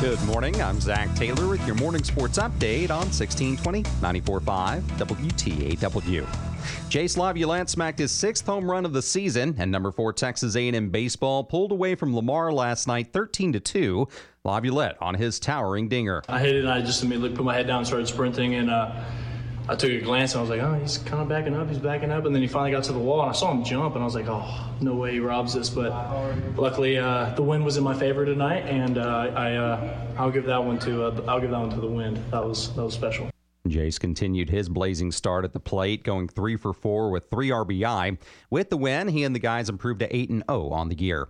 Good 0.00 0.20
morning. 0.24 0.60
I'm 0.60 0.80
Zach 0.80 1.14
Taylor 1.14 1.48
with 1.48 1.64
your 1.64 1.76
morning 1.76 2.02
sports 2.02 2.38
update 2.38 2.90
on 2.90 3.06
1620 3.06 3.84
94.5 3.84 4.82
WTAW. 4.98 6.53
Jace 6.88 7.16
Laviolette 7.16 7.70
smacked 7.70 7.98
his 7.98 8.12
sixth 8.12 8.46
home 8.46 8.70
run 8.70 8.84
of 8.84 8.92
the 8.92 9.02
season, 9.02 9.54
and 9.58 9.70
number 9.70 9.90
four 9.90 10.12
Texas 10.12 10.56
A&M 10.56 10.90
baseball 10.90 11.44
pulled 11.44 11.72
away 11.72 11.94
from 11.94 12.14
Lamar 12.14 12.52
last 12.52 12.86
night, 12.86 13.12
13 13.12 13.52
to 13.52 13.60
two. 13.60 14.08
Laviolette 14.44 15.00
on 15.00 15.14
his 15.14 15.40
towering 15.40 15.88
dinger. 15.88 16.22
I 16.28 16.38
hit 16.38 16.56
it 16.56 16.60
and 16.60 16.68
I 16.68 16.82
just 16.82 17.02
immediately 17.02 17.34
put 17.34 17.46
my 17.46 17.54
head 17.54 17.66
down 17.66 17.78
and 17.78 17.86
started 17.86 18.06
sprinting 18.06 18.56
and 18.56 18.70
uh, 18.70 18.94
I 19.66 19.74
took 19.74 19.90
a 19.90 20.00
glance 20.02 20.34
and 20.34 20.40
I 20.40 20.42
was 20.42 20.50
like, 20.50 20.60
oh, 20.60 20.74
he's 20.74 20.98
kind 20.98 21.22
of 21.22 21.28
backing 21.28 21.56
up, 21.56 21.68
he's 21.68 21.78
backing 21.78 22.10
up. 22.10 22.26
And 22.26 22.34
then 22.34 22.42
he 22.42 22.48
finally 22.48 22.70
got 22.70 22.84
to 22.84 22.92
the 22.92 22.98
wall 22.98 23.22
and 23.22 23.30
I 23.30 23.32
saw 23.32 23.50
him 23.50 23.64
jump 23.64 23.94
and 23.94 24.02
I 24.02 24.04
was 24.04 24.14
like, 24.14 24.28
oh, 24.28 24.70
no 24.82 24.94
way 24.94 25.12
he 25.12 25.20
robs 25.20 25.54
this. 25.54 25.70
But 25.70 25.92
luckily 26.58 26.98
uh, 26.98 27.34
the 27.34 27.42
wind 27.42 27.64
was 27.64 27.78
in 27.78 27.84
my 27.84 27.94
favor 27.94 28.26
tonight 28.26 28.66
and 28.66 28.98
uh, 28.98 29.32
I, 29.34 29.54
uh, 29.54 30.06
I'll 30.18 30.30
give 30.30 30.44
that 30.44 30.62
one 30.62 30.78
to, 30.80 31.06
uh, 31.06 31.24
I'll 31.26 31.40
give 31.40 31.50
that 31.50 31.60
one 31.60 31.70
to 31.70 31.80
the 31.80 31.86
wind. 31.86 32.18
That 32.30 32.44
was, 32.44 32.74
that 32.74 32.84
was 32.84 32.92
special. 32.92 33.30
Jace 33.68 33.98
continued 33.98 34.50
his 34.50 34.68
blazing 34.68 35.10
start 35.10 35.44
at 35.44 35.54
the 35.54 35.60
plate, 35.60 36.04
going 36.04 36.28
three 36.28 36.56
for 36.56 36.74
four 36.74 37.10
with 37.10 37.30
three 37.30 37.48
RBI. 37.48 38.18
With 38.50 38.68
the 38.68 38.76
win, 38.76 39.08
he 39.08 39.24
and 39.24 39.34
the 39.34 39.40
guys 39.40 39.70
improved 39.70 40.00
to 40.00 40.14
8 40.14 40.30
and 40.30 40.44
0 40.50 40.68
on 40.68 40.90
the 40.90 40.98
year. 40.98 41.28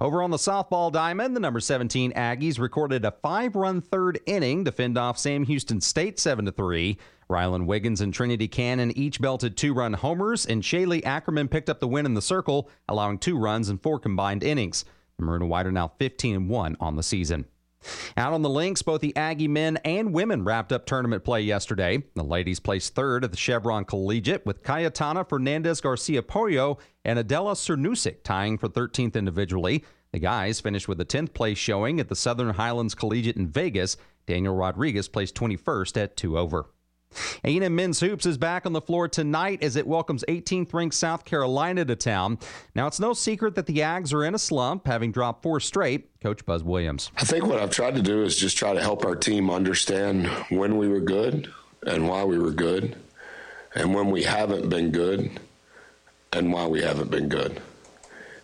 Over 0.00 0.22
on 0.22 0.30
the 0.30 0.36
softball 0.36 0.92
diamond, 0.92 1.34
the 1.34 1.40
number 1.40 1.58
17 1.58 2.12
Aggies 2.12 2.60
recorded 2.60 3.04
a 3.04 3.10
five-run 3.10 3.80
third 3.80 4.20
inning 4.24 4.64
to 4.64 4.70
fend 4.70 4.96
off 4.96 5.18
Sam 5.18 5.44
Houston 5.46 5.80
State 5.80 6.20
7 6.20 6.44
to 6.44 6.52
3. 6.52 6.96
Rylen 7.28 7.66
Wiggins 7.66 8.00
and 8.00 8.14
Trinity 8.14 8.46
Cannon 8.46 8.96
each 8.96 9.20
belted 9.20 9.56
two-run 9.56 9.94
homers, 9.94 10.46
and 10.46 10.62
Shaylee 10.62 11.04
Ackerman 11.04 11.48
picked 11.48 11.68
up 11.68 11.80
the 11.80 11.88
win 11.88 12.06
in 12.06 12.14
the 12.14 12.22
circle, 12.22 12.70
allowing 12.88 13.18
two 13.18 13.36
runs 13.36 13.68
in 13.68 13.78
four 13.78 13.98
combined 13.98 14.44
innings. 14.44 14.84
The 15.18 15.24
Maroon 15.24 15.42
and 15.42 15.50
White 15.50 15.66
are 15.66 15.72
now 15.72 15.92
15 15.98 16.36
and 16.36 16.48
1 16.48 16.76
on 16.78 16.96
the 16.96 17.02
season. 17.02 17.46
Out 18.16 18.32
on 18.32 18.42
the 18.42 18.50
links, 18.50 18.82
both 18.82 19.00
the 19.00 19.16
Aggie 19.16 19.48
men 19.48 19.76
and 19.78 20.12
women 20.12 20.44
wrapped 20.44 20.72
up 20.72 20.86
tournament 20.86 21.24
play 21.24 21.42
yesterday. 21.42 22.02
The 22.14 22.22
ladies 22.22 22.60
placed 22.60 22.94
third 22.94 23.24
at 23.24 23.30
the 23.30 23.36
Chevron 23.36 23.84
Collegiate 23.84 24.46
with 24.46 24.62
Cayetana 24.62 25.28
Fernandez 25.28 25.80
Garcia 25.80 26.22
Poggio 26.22 26.78
and 27.04 27.18
Adela 27.18 27.52
Cernousek 27.52 28.22
tying 28.22 28.58
for 28.58 28.68
13th 28.68 29.14
individually. 29.14 29.84
The 30.12 30.20
guys 30.20 30.60
finished 30.60 30.88
with 30.88 31.00
a 31.00 31.04
10th 31.04 31.34
place 31.34 31.58
showing 31.58 31.98
at 31.98 32.08
the 32.08 32.16
Southern 32.16 32.54
Highlands 32.54 32.94
Collegiate 32.94 33.36
in 33.36 33.48
Vegas. 33.48 33.96
Daniel 34.26 34.54
Rodriguez 34.54 35.08
placed 35.08 35.34
21st 35.34 36.02
at 36.02 36.16
two 36.16 36.38
over. 36.38 36.66
A&M 37.44 37.74
Men's 37.74 38.00
Hoops 38.00 38.26
is 38.26 38.38
back 38.38 38.66
on 38.66 38.72
the 38.72 38.80
floor 38.80 39.08
tonight 39.08 39.62
as 39.62 39.76
it 39.76 39.86
welcomes 39.86 40.24
18th 40.28 40.72
ranked 40.72 40.94
South 40.94 41.24
Carolina 41.24 41.84
to 41.84 41.96
town. 41.96 42.38
Now, 42.74 42.86
it's 42.86 43.00
no 43.00 43.12
secret 43.12 43.54
that 43.54 43.66
the 43.66 43.78
Ags 43.78 44.12
are 44.12 44.24
in 44.24 44.34
a 44.34 44.38
slump, 44.38 44.86
having 44.86 45.12
dropped 45.12 45.42
four 45.42 45.60
straight. 45.60 46.08
Coach 46.20 46.44
Buzz 46.46 46.64
Williams. 46.64 47.10
I 47.16 47.24
think 47.24 47.46
what 47.46 47.60
I've 47.60 47.70
tried 47.70 47.94
to 47.96 48.02
do 48.02 48.22
is 48.22 48.36
just 48.36 48.56
try 48.56 48.72
to 48.72 48.80
help 48.80 49.04
our 49.04 49.16
team 49.16 49.50
understand 49.50 50.26
when 50.48 50.78
we 50.78 50.88
were 50.88 51.00
good 51.00 51.52
and 51.86 52.08
why 52.08 52.24
we 52.24 52.38
were 52.38 52.52
good, 52.52 52.96
and 53.74 53.94
when 53.94 54.10
we 54.10 54.22
haven't 54.22 54.68
been 54.68 54.90
good 54.90 55.38
and 56.32 56.52
why 56.52 56.66
we 56.66 56.82
haven't 56.82 57.10
been 57.10 57.28
good. 57.28 57.60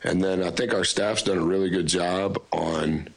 And 0.02 0.22
then 0.22 0.42
I 0.42 0.50
think 0.50 0.74
our 0.74 0.84
staff's 0.84 1.22
done 1.22 1.38
a 1.38 1.44
really 1.44 1.70
good 1.70 1.86
job 1.86 2.40
on 2.52 3.08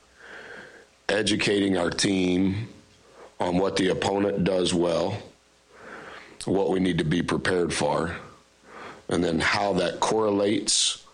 educating 1.10 1.78
our 1.78 1.90
team 1.90 2.70
on 3.40 3.58
what 3.58 3.76
the 3.76 3.90
opponent 3.90 4.44
does 4.44 4.74
well, 4.74 5.18
what 6.48 6.70
we 6.70 6.80
need 6.80 6.98
to 6.98 7.04
be 7.04 7.22
prepared 7.22 7.74
for, 7.74 8.16
and 9.10 9.24
then 9.24 9.40
how 9.40 9.74
that 9.74 10.00
correlates 10.00 11.06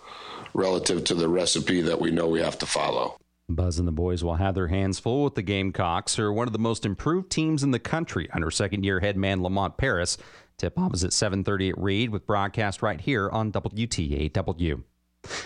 relative 0.53 1.03
to 1.05 1.15
the 1.15 1.27
recipe 1.27 1.81
that 1.81 1.99
we 1.99 2.11
know 2.11 2.27
we 2.27 2.41
have 2.41 2.57
to 2.59 2.65
follow. 2.65 3.17
Buzz 3.47 3.79
and 3.79 3.87
the 3.87 3.91
boys 3.91 4.23
will 4.23 4.35
have 4.35 4.53
their 4.55 4.67
hands 4.67 4.99
full 4.99 5.23
with 5.23 5.35
the 5.35 5.41
Gamecocks, 5.41 6.15
who 6.15 6.23
are 6.23 6.33
one 6.33 6.47
of 6.47 6.53
the 6.53 6.59
most 6.59 6.85
improved 6.85 7.31
teams 7.31 7.63
in 7.63 7.71
the 7.71 7.79
country 7.79 8.29
under 8.31 8.51
second-year 8.51 8.99
head 8.99 9.17
man 9.17 9.41
Lamont 9.41 9.77
Paris. 9.77 10.17
Tip 10.57 10.77
off 10.77 10.93
is 10.93 11.03
at 11.03 11.13
7:30 11.13 11.69
at 11.69 11.77
Reed 11.77 12.09
with 12.09 12.27
broadcast 12.27 12.81
right 12.81 13.01
here 13.01 13.29
on 13.29 13.51
WTAW. 13.51 14.83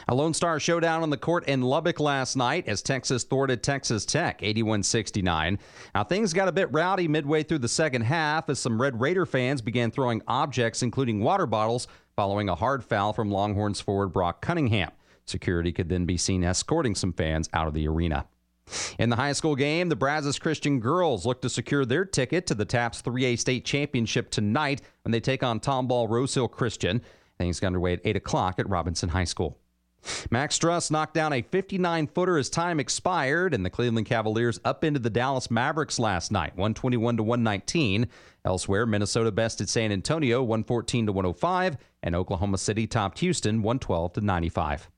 A 0.07 0.13
Lone 0.13 0.33
Star 0.33 0.59
showdown 0.59 1.01
on 1.01 1.09
the 1.09 1.17
court 1.17 1.47
in 1.47 1.62
Lubbock 1.62 1.99
last 1.99 2.36
night 2.36 2.67
as 2.67 2.81
Texas 2.81 3.23
thwarted 3.23 3.63
Texas 3.63 4.05
Tech 4.05 4.43
81 4.43 4.83
69. 4.83 5.59
Now, 5.95 6.03
things 6.03 6.33
got 6.33 6.47
a 6.47 6.51
bit 6.51 6.71
rowdy 6.71 7.07
midway 7.07 7.43
through 7.43 7.59
the 7.59 7.67
second 7.67 8.01
half 8.01 8.49
as 8.49 8.59
some 8.59 8.81
Red 8.81 8.99
Raider 8.99 9.25
fans 9.25 9.62
began 9.62 9.91
throwing 9.91 10.21
objects, 10.27 10.83
including 10.83 11.21
water 11.21 11.45
bottles, 11.45 11.88
following 12.15 12.49
a 12.49 12.55
hard 12.55 12.83
foul 12.83 13.13
from 13.13 13.31
Longhorns 13.31 13.81
forward 13.81 14.09
Brock 14.09 14.41
Cunningham. 14.41 14.91
Security 15.25 15.71
could 15.71 15.89
then 15.89 16.05
be 16.05 16.17
seen 16.17 16.43
escorting 16.43 16.95
some 16.95 17.13
fans 17.13 17.49
out 17.53 17.67
of 17.67 17.73
the 17.73 17.88
arena. 17.88 18.25
In 18.99 19.09
the 19.09 19.15
high 19.15 19.33
school 19.33 19.55
game, 19.55 19.89
the 19.89 19.95
Brazos 19.95 20.39
Christian 20.39 20.79
girls 20.79 21.25
look 21.25 21.41
to 21.41 21.49
secure 21.49 21.86
their 21.86 22.05
ticket 22.05 22.45
to 22.47 22.55
the 22.55 22.65
TAPS 22.65 23.01
3A 23.01 23.39
state 23.39 23.65
championship 23.65 24.29
tonight 24.29 24.81
when 25.03 25.12
they 25.12 25.19
take 25.19 25.43
on 25.43 25.59
Tomball 25.59 26.09
Rose 26.09 26.33
Hill 26.33 26.47
Christian. 26.47 27.01
Things 27.38 27.59
get 27.59 27.67
underway 27.67 27.93
at 27.93 28.01
8 28.03 28.15
o'clock 28.15 28.59
at 28.59 28.69
Robinson 28.69 29.09
High 29.09 29.23
School. 29.23 29.57
Max 30.29 30.57
Strus 30.57 30.91
knocked 30.91 31.13
down 31.13 31.33
a 31.33 31.41
59 31.41 32.07
footer 32.07 32.37
as 32.37 32.49
time 32.49 32.79
expired, 32.79 33.53
and 33.53 33.65
the 33.65 33.69
Cleveland 33.69 34.07
Cavaliers 34.07 34.59
up 34.65 34.83
into 34.83 34.99
the 34.99 35.09
Dallas 35.09 35.49
Mavericks 35.49 35.99
last 35.99 36.31
night, 36.31 36.55
121 36.55 37.17
to 37.17 37.23
119. 37.23 38.07
Elsewhere, 38.45 38.85
Minnesota 38.85 39.31
bested 39.31 39.69
San 39.69 39.91
Antonio 39.91 40.41
114 40.41 41.05
to 41.05 41.11
105, 41.11 41.77
and 42.03 42.15
Oklahoma 42.15 42.57
City 42.57 42.87
topped 42.87 43.19
Houston 43.19 43.61
112 43.61 44.13
to 44.13 44.21
95. 44.21 44.89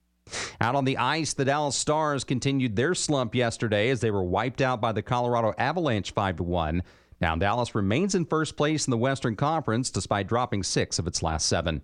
Out 0.60 0.76
on 0.76 0.86
the 0.86 0.98
ice, 0.98 1.34
the 1.34 1.46
Dallas 1.46 1.76
Stars 1.76 2.24
continued 2.24 2.76
their 2.76 2.96
slump 2.96 3.36
yesterday 3.36 3.90
as 3.90 4.02
they 4.02 4.10
were 4.10 4.24
wiped 4.24 4.62
out 4.62 4.82
by 4.82 4.92
the 4.92 5.04
Colorado 5.04 5.54
Avalanche 5.58 6.12
5 6.12 6.38
to 6.38 6.44
1. 6.44 6.82
Now 7.22 7.36
Dallas 7.36 7.76
remains 7.76 8.16
in 8.16 8.26
first 8.26 8.58
place 8.58 8.88
in 8.88 8.92
the 8.92 8.98
Western 8.98 9.36
Conference 9.36 9.92
despite 9.92 10.28
dropping 10.28 10.64
6 10.64 11.00
of 11.00 11.06
its 11.06 11.22
last 11.22 11.48
7. 11.48 11.84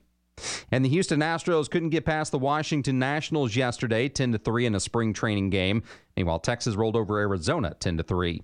And 0.71 0.83
the 0.85 0.89
Houston 0.89 1.19
Astros 1.19 1.69
couldn't 1.69 1.89
get 1.89 2.05
past 2.05 2.31
the 2.31 2.39
Washington 2.39 2.99
Nationals 2.99 3.55
yesterday 3.55 4.09
10 4.09 4.33
to 4.33 4.37
3 4.37 4.65
in 4.65 4.75
a 4.75 4.79
spring 4.79 5.13
training 5.13 5.49
game. 5.49 5.83
Meanwhile, 6.15 6.39
Texas 6.39 6.75
rolled 6.75 6.95
over 6.95 7.19
Arizona 7.19 7.75
10 7.79 7.97
to 7.97 8.03
3. 8.03 8.41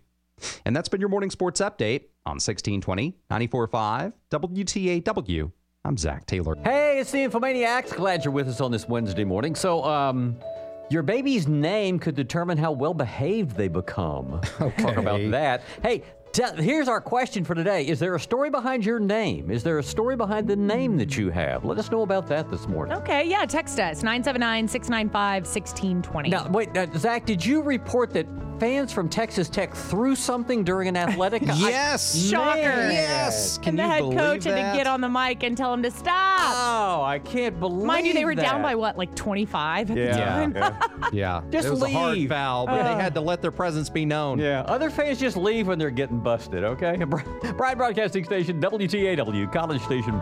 And 0.66 0.76
that's 0.76 0.90
been 0.90 1.00
your 1.00 1.10
morning 1.10 1.32
sports 1.32 1.62
update 1.62 2.06
on 2.26 2.36
1620 2.36 3.16
945 3.30 4.14
WTAW. 4.32 5.52
I'm 5.86 5.98
Zach 5.98 6.26
Taylor. 6.26 6.56
Hey, 6.64 7.00
it's 7.00 7.12
the 7.12 7.20
Infomaniacs. 7.20 7.96
Glad 7.96 8.26
you're 8.26 8.34
with 8.34 8.50
us 8.50 8.60
on 8.62 8.72
this 8.72 8.88
Wednesday 8.88 9.24
morning. 9.24 9.56
So, 9.56 9.84
um, 9.86 10.38
your 10.90 11.04
baby's 11.04 11.48
name 11.48 12.00
could 12.00 12.16
determine 12.16 12.58
how 12.58 12.72
well 12.72 12.94
behaved 12.94 13.56
they 13.56 13.68
become. 13.68 14.42
Okay. 14.62 14.84
Talk 14.84 14.98
about 14.98 15.32
that. 15.32 15.62
Hey, 15.84 16.04
here's 16.36 16.88
our 16.88 17.02
question 17.02 17.44
for 17.44 17.56
today. 17.56 17.88
Is 17.88 18.00
there 18.00 18.16
a 18.16 18.20
story 18.20 18.50
behind 18.50 18.86
your 18.86 19.00
name? 19.00 19.50
Is 19.50 19.64
there 19.64 19.80
a 19.80 19.84
story 19.84 20.16
behind 20.16 20.48
the 20.48 20.56
name 20.56 20.98
that 20.98 21.18
you 21.18 21.30
have? 21.30 21.66
Let 21.66 21.78
us 21.78 21.92
know 21.92 22.02
about 22.02 22.28
that 22.28 22.50
this 22.50 22.68
morning. 22.68 22.96
Okay, 22.98 23.28
yeah, 23.28 23.46
text 23.46 23.80
us 23.80 24.04
979 24.04 24.68
695 24.68 25.44
1620. 25.44 26.30
Now, 26.30 26.48
wait, 26.50 26.76
uh, 26.78 26.88
Zach, 26.98 27.26
did 27.26 27.46
you 27.46 27.62
report 27.62 28.12
that 28.12 28.28
fans 28.60 28.92
from 28.92 29.10
Texas 29.10 29.50
Tech 29.50 29.74
threw 29.74 30.16
something 30.16 30.64
during 30.64 30.88
an 30.88 30.98
athletic? 30.98 31.42
yes. 31.46 32.16
I, 32.16 32.32
shocker. 32.32 32.60
Yes. 32.60 33.58
Can 33.58 33.70
and 33.70 33.80
the 33.80 33.88
head 33.88 34.02
coach 34.02 34.44
that? 34.44 34.58
had 34.58 34.72
to 34.72 34.78
get 34.78 34.88
on 34.88 35.02
the 35.02 35.10
mic 35.10 35.44
and 35.44 35.58
tell 35.58 35.74
him 35.74 35.84
to 35.84 35.92
stop. 35.92 36.40
Oh, 36.40 37.04
I 37.04 37.20
can't 37.20 37.60
believe 37.60 37.84
it. 37.84 37.88
Mind 37.88 38.08
you, 38.08 38.14
they 38.14 38.26
were 38.26 38.36
that. 38.36 38.42
down 38.42 38.62
by 38.62 38.76
what, 38.76 38.98
like 38.98 39.16
25 39.16 39.92
at 39.92 39.98
yeah. 39.98 40.06
the 40.06 40.20
time? 40.20 40.56
Yeah. 40.56 41.10
yeah. 41.12 41.42
Just 41.50 41.68
it 41.68 41.72
was 41.72 41.82
leave. 41.82 41.96
a 41.96 42.00
hard 42.00 42.30
foul, 42.30 42.66
but 42.66 42.82
uh, 42.82 42.96
they 42.96 43.02
had 43.02 43.14
to 43.14 43.22
let 43.22 43.42
their 43.42 43.52
presence 43.52 43.90
be 43.90 44.06
known. 44.06 44.40
Yeah. 44.40 44.62
Other 44.62 44.90
fans 44.90 45.20
just 45.20 45.38
leave 45.38 45.68
when 45.68 45.80
they're 45.80 45.90
getting 45.90 46.20
busted, 46.20 46.64
okay? 46.64 46.98
Bryan 47.58 47.78
Broadcasting 47.78 48.24
Station, 48.24 48.62
WTAW, 48.62 49.52
College 49.52 49.82
Station. 49.84 50.22